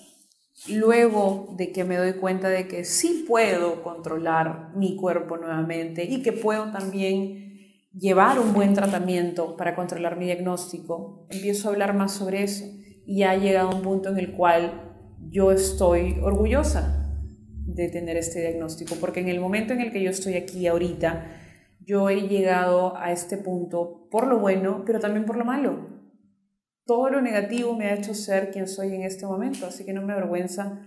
Luego 0.69 1.55
de 1.57 1.73
que 1.73 1.85
me 1.85 1.97
doy 1.97 2.15
cuenta 2.15 2.49
de 2.49 2.67
que 2.67 2.85
sí 2.85 3.25
puedo 3.27 3.83
controlar 3.83 4.73
mi 4.75 4.97
cuerpo 4.97 5.37
nuevamente 5.37 6.05
y 6.05 6.23
que 6.23 6.33
puedo 6.33 6.73
también 6.73 7.49
llevar 7.93 8.39
un 8.39 8.53
buen 8.53 8.75
tratamiento 8.75 9.57
para 9.57 9.75
controlar 9.75 10.17
mi 10.17 10.27
diagnóstico, 10.27 11.27
empiezo 11.31 11.69
a 11.69 11.73
hablar 11.73 11.95
más 11.95 12.13
sobre 12.13 12.43
eso 12.43 12.65
y 13.07 13.23
ha 13.23 13.37
llegado 13.37 13.71
un 13.71 13.83
punto 13.83 14.11
en 14.11 14.19
el 14.19 14.33
cual 14.33 14.95
yo 15.31 15.53
estoy 15.53 16.19
orgullosa 16.23 17.05
de 17.67 17.89
tener 17.89 18.17
este 18.17 18.41
diagnóstico, 18.41 18.97
porque 19.01 19.21
en 19.21 19.29
el 19.29 19.41
momento 19.41 19.73
en 19.73 19.81
el 19.81 19.93
que 19.93 20.03
yo 20.03 20.11
estoy 20.11 20.35
aquí 20.35 20.67
ahorita, 20.67 21.48
yo 21.89 22.11
he 22.11 22.29
llegado 22.29 22.99
a 22.99 23.13
este 23.13 23.39
punto 23.39 24.07
por 24.11 24.27
lo 24.27 24.39
bueno, 24.39 24.83
pero 24.85 25.01
también 25.01 25.25
por 25.25 25.39
lo 25.39 25.47
malo. 25.47 25.89
Todo 26.85 27.09
lo 27.09 27.23
negativo 27.23 27.75
me 27.75 27.87
ha 27.87 27.95
hecho 27.95 28.13
ser 28.13 28.51
quien 28.51 28.69
soy 28.69 28.95
en 28.95 29.03
este 29.03 29.25
momento, 29.25 29.67
así 29.67 29.87
que 29.87 29.95
no 29.95 30.03
me 30.03 30.13
avergüenza. 30.13 30.87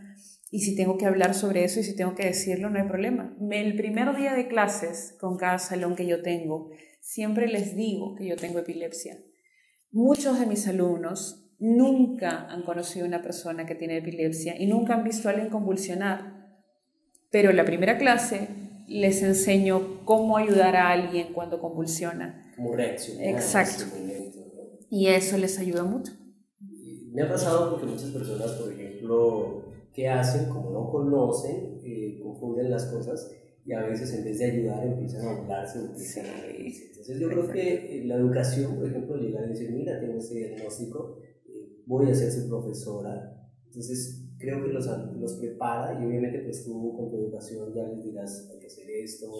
Y 0.51 0.59
si 0.59 0.75
tengo 0.75 0.99
que 0.99 1.07
hablar 1.07 1.33
sobre 1.33 1.63
eso 1.63 1.79
y 1.79 1.83
si 1.83 1.95
tengo 1.95 2.13
que 2.13 2.27
decirlo, 2.27 2.69
no 2.69 2.79
hay 2.79 2.87
problema. 2.87 3.35
El 3.49 3.75
primer 3.75 4.15
día 4.15 4.33
de 4.33 4.47
clases 4.47 5.17
con 5.19 5.37
cada 5.37 5.57
salón 5.57 5.95
que 5.95 6.05
yo 6.05 6.21
tengo, 6.21 6.69
siempre 6.99 7.47
les 7.47 7.75
digo 7.75 8.13
que 8.13 8.27
yo 8.27 8.35
tengo 8.35 8.59
epilepsia. 8.59 9.17
Muchos 9.91 10.39
de 10.39 10.45
mis 10.45 10.67
alumnos 10.67 11.49
nunca 11.57 12.45
han 12.47 12.61
conocido 12.61 13.05
a 13.05 13.07
una 13.07 13.23
persona 13.23 13.65
que 13.65 13.73
tiene 13.73 13.97
epilepsia 13.97 14.55
y 14.55 14.67
nunca 14.67 14.93
han 14.93 15.03
visto 15.03 15.27
a 15.27 15.31
alguien 15.31 15.49
convulsionar. 15.49 16.59
Pero 17.31 17.49
en 17.49 17.57
la 17.57 17.65
primera 17.65 17.97
clase 17.97 18.60
les 18.91 19.23
enseño 19.23 20.03
cómo 20.05 20.37
ayudar 20.37 20.75
a 20.75 20.89
alguien 20.89 21.33
cuando 21.33 21.59
convulsiona. 21.59 22.51
Cómo 22.55 22.73
reaccionar. 22.73 23.27
Exacto. 23.27 23.85
Y 24.89 25.07
eso 25.07 25.37
les 25.37 25.57
ayuda 25.57 25.83
mucho. 25.83 26.11
Me 27.13 27.23
ha 27.23 27.29
pasado 27.29 27.71
porque 27.71 27.85
muchas 27.87 28.11
personas, 28.11 28.51
por 28.51 28.71
ejemplo, 28.71 29.65
¿qué 29.93 30.07
hacen? 30.07 30.49
Como 30.49 30.71
no 30.71 30.89
conocen, 30.89 31.79
eh, 31.83 32.19
confunden 32.21 32.69
las 32.69 32.85
cosas 32.85 33.31
y 33.65 33.73
a 33.73 33.81
veces 33.83 34.13
en 34.13 34.23
vez 34.23 34.39
de 34.39 34.45
ayudar 34.45 34.85
empiezan 34.85 35.27
a 35.27 35.39
burlarse, 35.39 35.79
empiezan 35.79 36.25
a 36.25 36.41
reírse. 36.41 36.87
Entonces 36.87 37.19
yo 37.19 37.29
creo 37.29 37.47
que 37.49 37.99
eh, 37.99 38.05
la 38.05 38.15
educación, 38.15 38.75
por 38.75 38.87
ejemplo, 38.87 39.15
llegar 39.17 39.45
y 39.45 39.49
decir, 39.49 39.71
mira, 39.71 39.99
tengo 39.99 40.17
este 40.17 40.35
diagnóstico, 40.35 41.19
eh, 41.47 41.83
voy 41.85 42.09
a 42.09 42.15
ser 42.15 42.31
su 42.31 42.47
profesora. 42.47 43.40
Entonces 43.71 44.25
creo 44.37 44.65
que 44.65 44.73
los, 44.73 44.85
los 44.85 45.33
prepara 45.35 45.93
y 45.93 46.05
obviamente 46.05 46.39
pues 46.39 46.65
tú 46.65 46.93
con 46.93 47.09
tu 47.09 47.15
educación 47.15 47.73
ya 47.73 47.87
les 47.87 48.03
dirás, 48.03 48.49
hay 48.51 48.59
que 48.59 48.67
hacer 48.67 48.89
esto, 48.89 49.31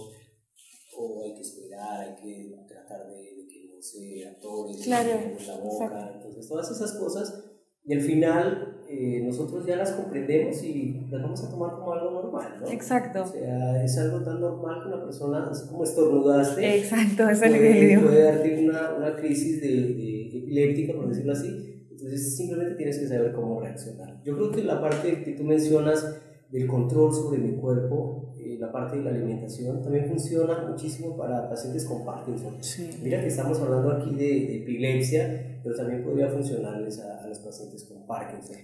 o 0.97 1.23
hay 1.25 1.33
que 1.35 1.41
esperar, 1.41 1.99
hay 1.99 2.15
que 2.15 2.55
tratar 2.65 3.07
de, 3.07 3.45
que 3.49 3.73
no 3.75 3.81
se 3.81 4.25
actores 4.25 4.83
claro, 4.83 5.19
la 5.45 5.57
boca, 5.57 6.11
entonces 6.15 6.47
todas 6.47 6.71
esas 6.71 6.93
cosas. 6.93 7.45
Y 7.83 7.93
al 7.93 8.01
final 8.01 8.83
eh, 8.87 9.21
nosotros 9.25 9.65
ya 9.65 9.75
las 9.75 9.91
comprendemos 9.91 10.63
y 10.63 11.07
las 11.09 11.21
vamos 11.21 11.43
a 11.43 11.49
tomar 11.49 11.71
como 11.71 11.91
algo 11.91 12.11
normal, 12.11 12.59
¿no? 12.61 12.69
Exacto. 12.69 13.23
O 13.23 13.27
sea, 13.27 13.83
es 13.83 13.97
algo 13.97 14.23
tan 14.23 14.39
normal 14.39 14.83
que 14.83 14.93
una 14.93 15.03
persona, 15.03 15.49
así 15.49 15.67
como 15.67 15.83
estornudaste, 15.83 16.77
Exacto, 16.77 17.27
es 17.27 17.39
puede, 17.39 17.99
puede 17.99 18.23
darte 18.23 18.63
una, 18.63 18.93
una 18.95 19.15
crisis 19.17 19.59
de, 19.59 19.67
de 19.67 20.37
epiléptica, 20.37 20.93
por 20.93 21.09
decirlo 21.09 21.33
así, 21.33 21.70
entonces 22.11 22.35
simplemente 22.35 22.75
tienes 22.75 22.99
que 22.99 23.07
saber 23.07 23.31
cómo 23.31 23.61
reaccionar. 23.61 24.21
Yo 24.23 24.35
creo 24.35 24.51
que 24.51 24.63
la 24.63 24.81
parte 24.81 25.23
que 25.23 25.31
tú 25.31 25.43
mencionas 25.43 26.19
del 26.49 26.67
control 26.67 27.13
sobre 27.13 27.39
mi 27.39 27.55
cuerpo, 27.55 28.35
eh, 28.37 28.57
la 28.59 28.69
parte 28.69 28.97
de 28.97 29.03
la 29.03 29.11
alimentación, 29.11 29.81
también 29.81 30.07
funciona 30.07 30.67
muchísimo 30.67 31.15
para 31.15 31.49
pacientes 31.49 31.85
con 31.85 32.03
Parkinson. 32.03 32.57
Mira 33.01 33.21
que 33.21 33.27
estamos 33.27 33.61
hablando 33.61 33.91
aquí 33.91 34.13
de, 34.13 34.57
epilepsia, 34.57 35.61
pero 35.63 35.73
también 35.73 36.03
podría 36.03 36.27
funcionarles 36.27 36.99
a, 36.99 37.25
los 37.27 37.39
pacientes 37.39 37.85
con 37.85 38.05
Parkinson. 38.05 38.57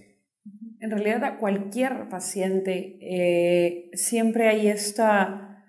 En 0.82 0.92
realidad 0.92 1.24
a 1.24 1.40
cualquier 1.40 2.10
paciente 2.10 3.00
eh, 3.02 3.90
siempre 3.94 4.50
hay 4.50 4.68
esta, 4.68 5.64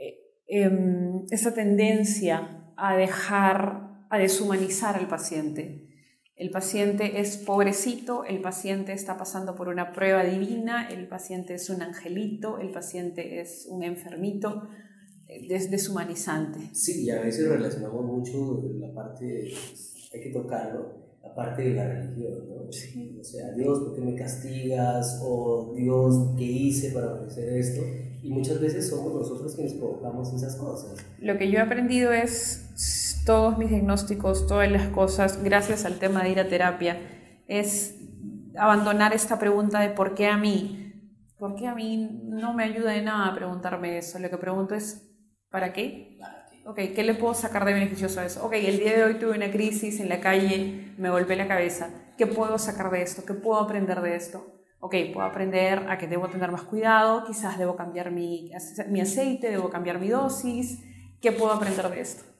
eh, 0.00 0.16
em, 0.46 1.26
esta 1.30 1.52
tendencia 1.52 2.72
a 2.78 2.96
dejar, 2.96 4.06
a 4.08 4.18
deshumanizar 4.18 4.96
al 4.96 5.08
paciente. 5.08 5.91
El 6.42 6.50
paciente 6.50 7.20
es 7.20 7.36
pobrecito, 7.36 8.24
el 8.24 8.40
paciente 8.40 8.92
está 8.92 9.16
pasando 9.16 9.54
por 9.54 9.68
una 9.68 9.92
prueba 9.92 10.24
divina, 10.24 10.88
el 10.88 11.06
paciente 11.06 11.54
es 11.54 11.70
un 11.70 11.82
angelito, 11.82 12.58
el 12.58 12.72
paciente 12.72 13.40
es 13.40 13.68
un 13.70 13.84
enfermito, 13.84 14.66
es 15.28 15.70
deshumanizante. 15.70 16.58
Sí, 16.72 17.04
y 17.04 17.10
a 17.10 17.20
veces 17.20 17.48
relacionamos 17.48 18.04
mucho 18.04 18.60
la 18.80 18.92
parte, 18.92 19.52
hay 20.12 20.20
que 20.20 20.30
tocarlo, 20.30 21.12
la 21.22 21.32
parte 21.32 21.62
de 21.62 21.74
la 21.74 21.86
religión, 21.86 22.48
¿no? 22.48 22.62
O 22.64 23.24
sea, 23.24 23.52
Dios, 23.52 23.78
¿por 23.78 23.94
qué 23.94 24.00
me 24.00 24.16
castigas? 24.16 25.20
O 25.22 25.72
Dios, 25.76 26.34
¿qué 26.36 26.44
hice 26.44 26.90
para 26.90 27.14
merecer 27.14 27.56
esto? 27.56 27.82
Y 28.20 28.30
muchas 28.30 28.60
veces 28.60 28.88
somos 28.88 29.14
nosotros 29.14 29.54
quienes 29.54 29.74
provocamos 29.74 30.34
esas 30.34 30.56
cosas. 30.56 30.96
Lo 31.20 31.38
que 31.38 31.52
yo 31.52 31.58
he 31.58 31.62
aprendido 31.62 32.12
es 32.12 32.71
todos 33.24 33.58
mis 33.58 33.70
diagnósticos, 33.70 34.46
todas 34.46 34.70
las 34.70 34.88
cosas, 34.88 35.42
gracias 35.42 35.84
al 35.84 35.98
tema 35.98 36.22
de 36.22 36.30
ir 36.30 36.40
a 36.40 36.48
terapia, 36.48 36.98
es 37.46 37.96
abandonar 38.56 39.14
esta 39.14 39.38
pregunta 39.38 39.80
de 39.80 39.90
por 39.90 40.14
qué 40.14 40.26
a 40.28 40.36
mí. 40.36 40.78
¿Por 41.38 41.56
qué 41.56 41.66
a 41.66 41.74
mí 41.74 42.20
no 42.24 42.54
me 42.54 42.64
ayuda 42.64 42.92
de 42.92 43.02
nada 43.02 43.34
preguntarme 43.34 43.98
eso? 43.98 44.18
Lo 44.18 44.30
que 44.30 44.38
pregunto 44.38 44.74
es, 44.74 45.10
¿para 45.50 45.72
qué? 45.72 46.18
Ok, 46.66 46.76
¿qué 46.94 47.02
le 47.02 47.14
puedo 47.14 47.34
sacar 47.34 47.64
de 47.64 47.72
beneficioso 47.72 48.20
a 48.20 48.24
eso? 48.24 48.44
Ok, 48.46 48.52
el 48.54 48.78
día 48.78 48.96
de 48.96 49.04
hoy 49.04 49.14
tuve 49.14 49.32
una 49.32 49.50
crisis 49.50 49.98
en 49.98 50.08
la 50.08 50.20
calle, 50.20 50.94
me 50.98 51.10
golpeé 51.10 51.36
la 51.36 51.48
cabeza. 51.48 51.90
¿Qué 52.16 52.26
puedo 52.28 52.58
sacar 52.58 52.90
de 52.92 53.02
esto? 53.02 53.24
¿Qué 53.24 53.34
puedo 53.34 53.60
aprender 53.60 54.00
de 54.00 54.14
esto? 54.14 54.46
Ok, 54.78 54.94
puedo 55.12 55.26
aprender 55.26 55.90
a 55.90 55.98
que 55.98 56.06
debo 56.06 56.28
tener 56.28 56.52
más 56.52 56.62
cuidado, 56.62 57.24
quizás 57.24 57.58
debo 57.58 57.74
cambiar 57.74 58.12
mi, 58.12 58.50
mi 58.88 59.00
aceite, 59.00 59.50
debo 59.50 59.70
cambiar 59.70 59.98
mi 59.98 60.08
dosis. 60.08 60.80
¿Qué 61.20 61.32
puedo 61.32 61.52
aprender 61.52 61.88
de 61.88 62.00
esto? 62.00 62.31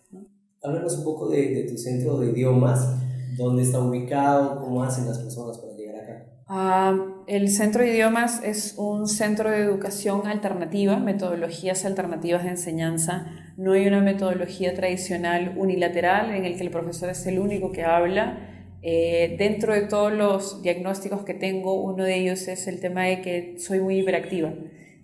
Háblanos 0.65 0.99
un 0.99 1.05
poco 1.05 1.29
de, 1.29 1.55
de, 1.55 1.63
tu 1.65 1.77
centro 1.77 2.19
de 2.21 2.31
idiomas, 2.31 2.97
dónde 3.37 3.65
está 3.65 3.81
ubicado, 3.81 4.61
cómo 4.61 4.85
hacen 4.85 5.07
las 5.07 5.19
personas 5.19 5.59
para 5.59 5.73
llegar 5.73 5.97
acá. 5.97 6.33
Uh, 6.49 7.25
el 7.27 7.49
centro 7.49 7.83
de 7.83 7.91
idiomas 7.91 8.45
es 8.45 8.75
un 8.77 9.09
centro 9.09 9.51
de 9.51 9.59
educación 9.59 10.29
alternativa, 10.29 10.99
metodologías 10.99 11.85
alternativas 11.85 12.45
de 12.45 12.51
enseñanza. 12.51 13.27
No 13.57 13.73
hay 13.73 13.89
una 13.89 14.03
metodología 14.03 14.73
tradicional 14.75 15.55
unilateral 15.57 16.31
en 16.31 16.45
el 16.45 16.57
que 16.57 16.63
el 16.63 16.71
profesor 16.71 17.11
es 17.11 17.27
el 17.27 17.41
único 17.41 17.73
que 17.73 17.83
habla. 17.83 18.49
Eh, 18.83 19.35
dentro 19.39 19.75
de 19.75 19.83
todos 19.83 20.13
los 20.13 20.63
diagnósticos 20.63 21.25
que 21.25 21.35
tengo, 21.35 21.83
uno 21.83 22.05
de 22.05 22.21
ellos 22.21 22.47
es 22.47 22.69
el 22.69 22.79
tema 22.79 23.05
de 23.07 23.21
que 23.21 23.55
soy 23.59 23.81
muy 23.81 23.99
hiperactiva. 23.99 24.53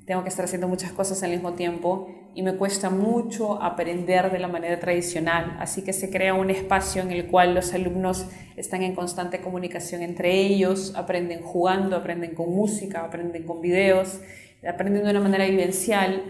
Tengo 0.09 0.23
que 0.23 0.31
estar 0.31 0.47
haciendo 0.47 0.69
muchas 0.69 0.91
cosas 0.93 1.23
al 1.23 1.33
mismo 1.33 1.53
tiempo 1.53 2.09
y 2.35 2.43
me 2.43 2.57
cuesta 2.57 2.89
mucho 2.89 3.63
aprender 3.63 4.33
de 4.33 4.39
la 4.39 4.49
manera 4.49 4.81
tradicional, 4.81 5.59
así 5.61 5.83
que 5.83 5.93
se 5.93 6.09
crea 6.09 6.33
un 6.33 6.49
espacio 6.49 7.03
en 7.03 7.11
el 7.11 7.27
cual 7.27 7.55
los 7.55 7.75
alumnos 7.75 8.25
están 8.57 8.83
en 8.83 8.95
constante 8.95 9.43
comunicación 9.43 10.01
entre 10.01 10.33
ellos, 10.33 10.95
aprenden 10.97 11.43
jugando, 11.43 11.95
aprenden 11.95 12.35
con 12.35 12.49
música, 12.49 13.05
aprenden 13.05 13.43
con 13.43 13.61
videos, 13.61 14.19
aprenden 14.67 15.05
de 15.05 15.11
una 15.11 15.21
manera 15.21 15.45
vivencial. 15.45 16.23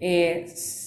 Eh, 0.00 0.46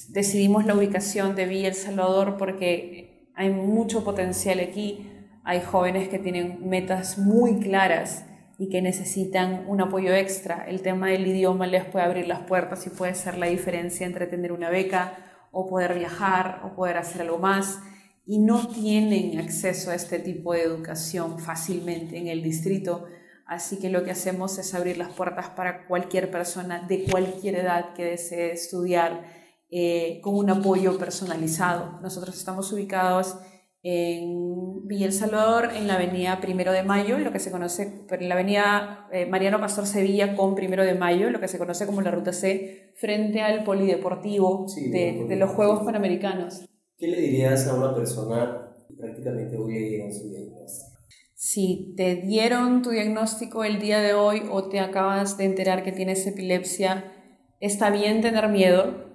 decidimos 0.09 0.65
la 0.65 0.73
ubicación 0.73 1.35
de 1.35 1.45
Villa 1.45 1.67
El 1.67 1.75
Salvador 1.75 2.38
porque 2.39 3.29
hay 3.35 3.52
mucho 3.52 4.04
potencial 4.04 4.60
aquí, 4.60 5.08
hay 5.43 5.62
jóvenes 5.62 6.10
que 6.10 6.17
tienen 6.17 6.67
metas 6.67 7.19
muy 7.19 7.60
claras 7.60 8.25
y 8.60 8.67
que 8.67 8.81
necesitan 8.81 9.63
un 9.67 9.79
apoyo 9.79 10.13
extra. 10.13 10.65
El 10.67 10.81
tema 10.81 11.07
del 11.07 11.25
idioma 11.25 11.65
les 11.65 11.85
puede 11.85 12.05
abrir 12.05 12.27
las 12.27 12.41
puertas 12.41 12.85
y 12.85 12.89
puede 12.89 13.15
ser 13.15 13.37
la 13.37 13.47
diferencia 13.47 14.05
entre 14.05 14.27
tener 14.27 14.51
una 14.51 14.69
beca 14.69 15.47
o 15.51 15.67
poder 15.67 15.97
viajar 15.97 16.62
o 16.65 16.75
poder 16.75 16.97
hacer 16.97 17.21
algo 17.21 17.39
más 17.39 17.79
y 18.25 18.37
no 18.39 18.67
tienen 18.67 19.39
acceso 19.39 19.91
a 19.91 19.95
este 19.95 20.19
tipo 20.19 20.51
de 20.51 20.63
educación 20.63 21.39
fácilmente 21.39 22.17
en 22.17 22.27
el 22.27 22.43
distrito. 22.43 23.05
Así 23.45 23.79
que 23.79 23.89
lo 23.89 24.03
que 24.03 24.12
hacemos 24.12 24.57
es 24.57 24.75
abrir 24.75 24.97
las 24.97 25.13
puertas 25.13 25.49
para 25.51 25.87
cualquier 25.87 26.29
persona 26.29 26.85
de 26.85 27.05
cualquier 27.05 27.55
edad 27.55 27.93
que 27.93 28.03
desee 28.03 28.51
estudiar 28.51 29.23
eh, 29.71 30.19
con 30.21 30.35
un 30.35 30.49
apoyo 30.49 30.97
personalizado. 30.99 31.97
Nosotros 32.01 32.37
estamos 32.37 32.71
ubicados 32.73 33.37
en 33.82 34.86
Villa 34.88 35.06
El 35.06 35.13
Salvador, 35.13 35.69
en 35.73 35.88
la 35.88 35.96
avenida 35.96 36.42
Primero 36.42 36.71
de 36.71 36.84
Mayo, 36.84 37.17
lo 37.17 37.32
que 37.32 37.40
se 37.40 37.52
conoce, 37.52 38.06
en 38.10 38.30
la 38.30 38.36
avenida 38.36 39.08
eh, 39.12 39.25
Mariano 39.25 39.60
Pastor 39.60 39.86
Sevilla 39.86 40.36
con 40.36 40.56
Primero 40.56 40.84
de 40.84 40.96
Mayo, 40.96 41.30
lo 41.30 41.40
que 41.40 41.48
se 41.48 41.58
conoce 41.58 41.86
como 41.86 42.02
la 42.02 42.12
Ruta 42.12 42.34
C, 42.34 42.94
frente 42.96 43.42
al 43.42 43.63
polideportivo 43.63 44.65
de, 44.92 45.25
de, 45.27 45.36
los 45.38 45.52
Juegos 45.52 45.84
Panamericanos. 45.84 46.65
¿Qué 46.98 47.08
le 47.08 47.21
dirías 47.21 47.67
a 47.67 47.75
una 47.75 47.96
persona 47.96 48.75
que 48.88 48.96
prácticamente 48.96 49.58
hoy 49.58 49.73
le 49.73 49.90
dieron 49.90 50.13
su 50.13 50.30
diagnóstico? 50.30 51.00
Si 51.36 51.94
te 51.96 52.15
dieron 52.15 52.82
tu 52.82 52.90
diagnóstico 52.90 53.63
el 53.63 53.80
día 53.80 54.02
de 54.02 54.13
hoy 54.13 54.44
o 54.52 54.67
te 54.67 54.82
acabas 54.82 55.38
de 55.38 55.46
enterar 55.46 55.84
que 55.84 55.94
tienes 55.94 56.27
epilepsia, 56.27 57.13
está 57.62 57.90
bien 57.92 58.19
tener 58.19 58.50
miedo, 58.50 59.06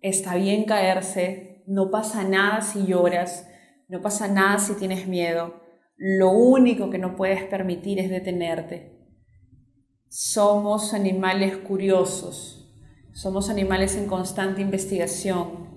está 0.00 0.36
bien 0.36 0.64
caerse, 0.64 1.62
no 1.66 1.90
pasa 1.90 2.24
nada 2.24 2.62
si 2.62 2.86
lloras, 2.86 3.46
no 3.88 4.02
pasa 4.02 4.28
nada 4.28 4.58
si 4.58 4.74
tienes 4.74 5.08
miedo. 5.08 5.54
Lo 5.96 6.30
único 6.30 6.90
que 6.90 6.98
no 6.98 7.16
puedes 7.16 7.42
permitir 7.44 7.98
es 7.98 8.10
detenerte. 8.10 8.98
Somos 10.08 10.94
animales 10.94 11.56
curiosos, 11.56 12.70
somos 13.12 13.48
animales 13.50 13.96
en 13.96 14.06
constante 14.06 14.60
investigación. 14.60 15.68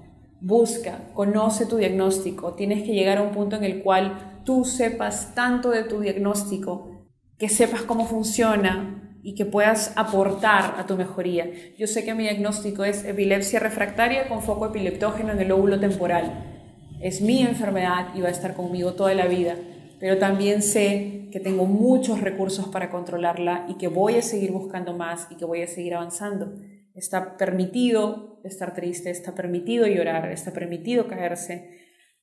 Busca, 0.42 1.12
conoce 1.14 1.66
tu 1.66 1.78
diagnóstico. 1.78 2.54
Tienes 2.54 2.84
que 2.84 2.94
llegar 2.94 3.18
a 3.18 3.24
un 3.24 3.32
punto 3.32 3.56
en 3.56 3.64
el 3.64 3.82
cual 3.82 4.42
tú 4.44 4.66
sepas 4.66 5.34
tanto 5.34 5.70
de 5.70 5.84
tu 5.84 6.02
diagnóstico, 6.02 7.08
que 7.38 7.48
sepas 7.48 7.84
cómo 7.84 8.06
funciona 8.06 9.20
y 9.24 9.36
que 9.36 9.46
puedas 9.46 9.94
aportar 9.96 10.76
a 10.78 10.86
tu 10.86 10.98
mejoría. 10.98 11.50
Yo 11.78 11.88
sé 11.88 12.04
que 12.04 12.14
mi 12.14 12.24
diagnóstico 12.24 12.84
es 12.84 13.06
epilepsia 13.06 13.60
refractaria 13.60 14.28
con 14.28 14.42
foco 14.42 14.68
epileptógeno 14.68 15.32
en 15.32 15.40
el 15.40 15.48
lóbulo 15.50 15.80
temporal 15.80 16.61
es 17.02 17.22
mi 17.22 17.42
enfermedad 17.42 18.14
y 18.16 18.22
va 18.22 18.28
a 18.28 18.32
estar 18.32 18.54
conmigo 18.54 18.94
toda 18.94 19.14
la 19.14 19.28
vida, 19.28 19.56
pero 20.00 20.18
también 20.18 20.62
sé 20.62 21.30
que 21.32 21.40
tengo 21.40 21.66
muchos 21.66 22.22
recursos 22.22 22.68
para 22.68 22.90
controlarla 22.90 23.66
y 23.70 23.76
que 23.76 23.88
voy 23.88 24.16
a 24.16 24.22
seguir 24.22 24.52
buscando 24.52 24.96
más 24.96 25.28
y 25.32 25.38
que 25.38 25.46
voy 25.46 25.62
a 25.62 25.68
seguir 25.68 25.96
avanzando. 25.96 26.54
Está 26.94 27.38
permitido 27.38 28.42
estar 28.44 28.74
triste, 28.74 29.10
está 29.10 29.34
permitido 29.34 29.88
llorar, 29.88 30.30
está 30.32 30.52
permitido 30.52 31.08
caerse, 31.08 31.70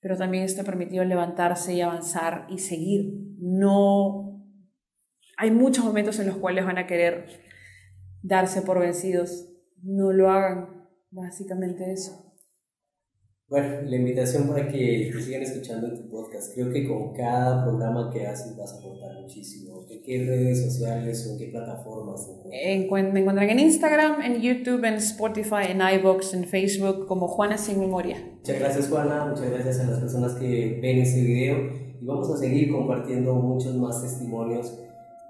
pero 0.00 0.16
también 0.16 0.44
está 0.44 0.62
permitido 0.62 1.04
levantarse 1.04 1.74
y 1.74 1.80
avanzar 1.80 2.46
y 2.50 2.58
seguir. 2.58 3.14
No 3.38 4.44
hay 5.36 5.50
muchos 5.50 5.84
momentos 5.84 6.18
en 6.18 6.26
los 6.26 6.36
cuales 6.36 6.64
van 6.64 6.78
a 6.78 6.86
querer 6.86 7.26
darse 8.22 8.62
por 8.62 8.80
vencidos. 8.80 9.48
No 9.82 10.12
lo 10.12 10.30
hagan, 10.30 10.88
básicamente 11.10 11.92
eso. 11.92 12.27
Bueno, 13.50 13.80
la 13.82 13.96
invitación 13.96 14.46
para 14.46 14.68
que 14.68 15.10
te 15.10 15.22
sigan 15.22 15.40
escuchando 15.40 15.86
en 15.86 15.94
tu 15.94 16.10
podcast. 16.10 16.52
Creo 16.52 16.70
que 16.70 16.86
con 16.86 17.14
cada 17.14 17.64
programa 17.64 18.10
que 18.12 18.26
haces 18.26 18.54
vas 18.54 18.74
a 18.74 18.76
aportar 18.76 19.22
muchísimo. 19.22 19.86
¿En 19.88 20.02
qué 20.02 20.22
redes 20.26 20.62
sociales 20.62 21.26
o 21.26 21.32
en 21.32 21.38
qué 21.38 21.46
plataformas? 21.46 22.28
me 22.44 22.74
encuentran 22.74 23.48
en 23.48 23.58
Instagram, 23.58 24.20
en 24.20 24.42
YouTube, 24.42 24.84
en 24.84 24.94
Spotify, 24.96 25.70
en 25.70 25.80
iBox, 25.80 26.34
en 26.34 26.44
Facebook 26.44 27.06
como 27.06 27.26
Juana 27.26 27.56
Sin 27.56 27.80
Memoria. 27.80 28.18
Muchas 28.36 28.58
gracias 28.58 28.88
Juana, 28.90 29.24
muchas 29.24 29.50
gracias 29.50 29.80
a 29.80 29.90
las 29.92 29.98
personas 29.98 30.34
que 30.34 30.78
ven 30.82 30.98
este 30.98 31.22
video 31.22 31.56
y 32.02 32.04
vamos 32.04 32.30
a 32.30 32.36
seguir 32.36 32.70
compartiendo 32.70 33.34
muchos 33.34 33.74
más 33.76 34.02
testimonios 34.02 34.78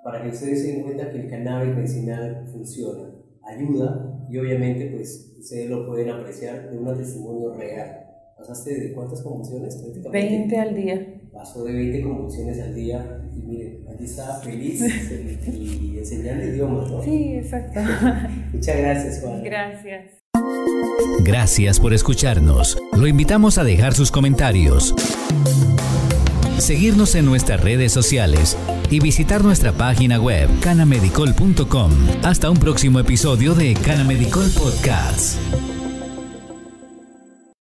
para 0.02 0.24
que 0.24 0.30
ustedes 0.30 0.62
se 0.62 0.72
den 0.72 0.82
cuenta 0.82 1.08
que 1.08 1.20
el 1.20 1.30
cannabis 1.30 1.72
medicinal 1.72 2.48
funciona, 2.50 3.12
ayuda 3.44 4.26
y 4.28 4.38
obviamente 4.38 4.86
pues 4.86 5.36
ustedes 5.38 5.70
lo 5.70 5.86
pueden 5.86 6.10
apreciar 6.10 6.68
de 6.68 6.78
un 6.78 6.98
testimonio 6.98 7.54
real 7.54 8.07
pasaste 8.38 8.80
de 8.80 8.92
cuántas 8.92 9.20
convulsiones 9.22 9.76
20 10.10 10.58
al 10.58 10.74
día. 10.74 11.14
Pasó 11.32 11.64
de 11.64 11.72
20 11.72 12.02
convulsiones 12.02 12.60
al 12.60 12.74
día 12.74 13.20
y 13.36 13.42
miren, 13.42 13.84
aquí 13.92 14.04
está 14.04 14.40
feliz 14.40 14.80
y 15.46 15.98
enseñando 15.98 16.44
idiomas, 16.44 16.90
¿no? 16.90 17.02
Sí, 17.02 17.34
exacto. 17.34 17.80
Muchas 18.52 18.76
gracias, 18.76 19.20
Juan. 19.20 19.42
Gracias. 19.42 20.18
Gracias 21.20 21.80
por 21.80 21.92
escucharnos. 21.92 22.78
Lo 22.96 23.06
invitamos 23.06 23.58
a 23.58 23.64
dejar 23.64 23.94
sus 23.94 24.10
comentarios, 24.10 24.94
seguirnos 26.58 27.14
en 27.14 27.24
nuestras 27.24 27.62
redes 27.62 27.92
sociales 27.92 28.56
y 28.90 29.00
visitar 29.00 29.44
nuestra 29.44 29.72
página 29.72 30.20
web 30.20 30.48
canamedicol.com. 30.60 31.92
Hasta 32.22 32.50
un 32.50 32.56
próximo 32.56 33.00
episodio 33.00 33.54
de 33.54 33.74
Canamedicol 33.74 34.50
Podcast. 34.56 35.38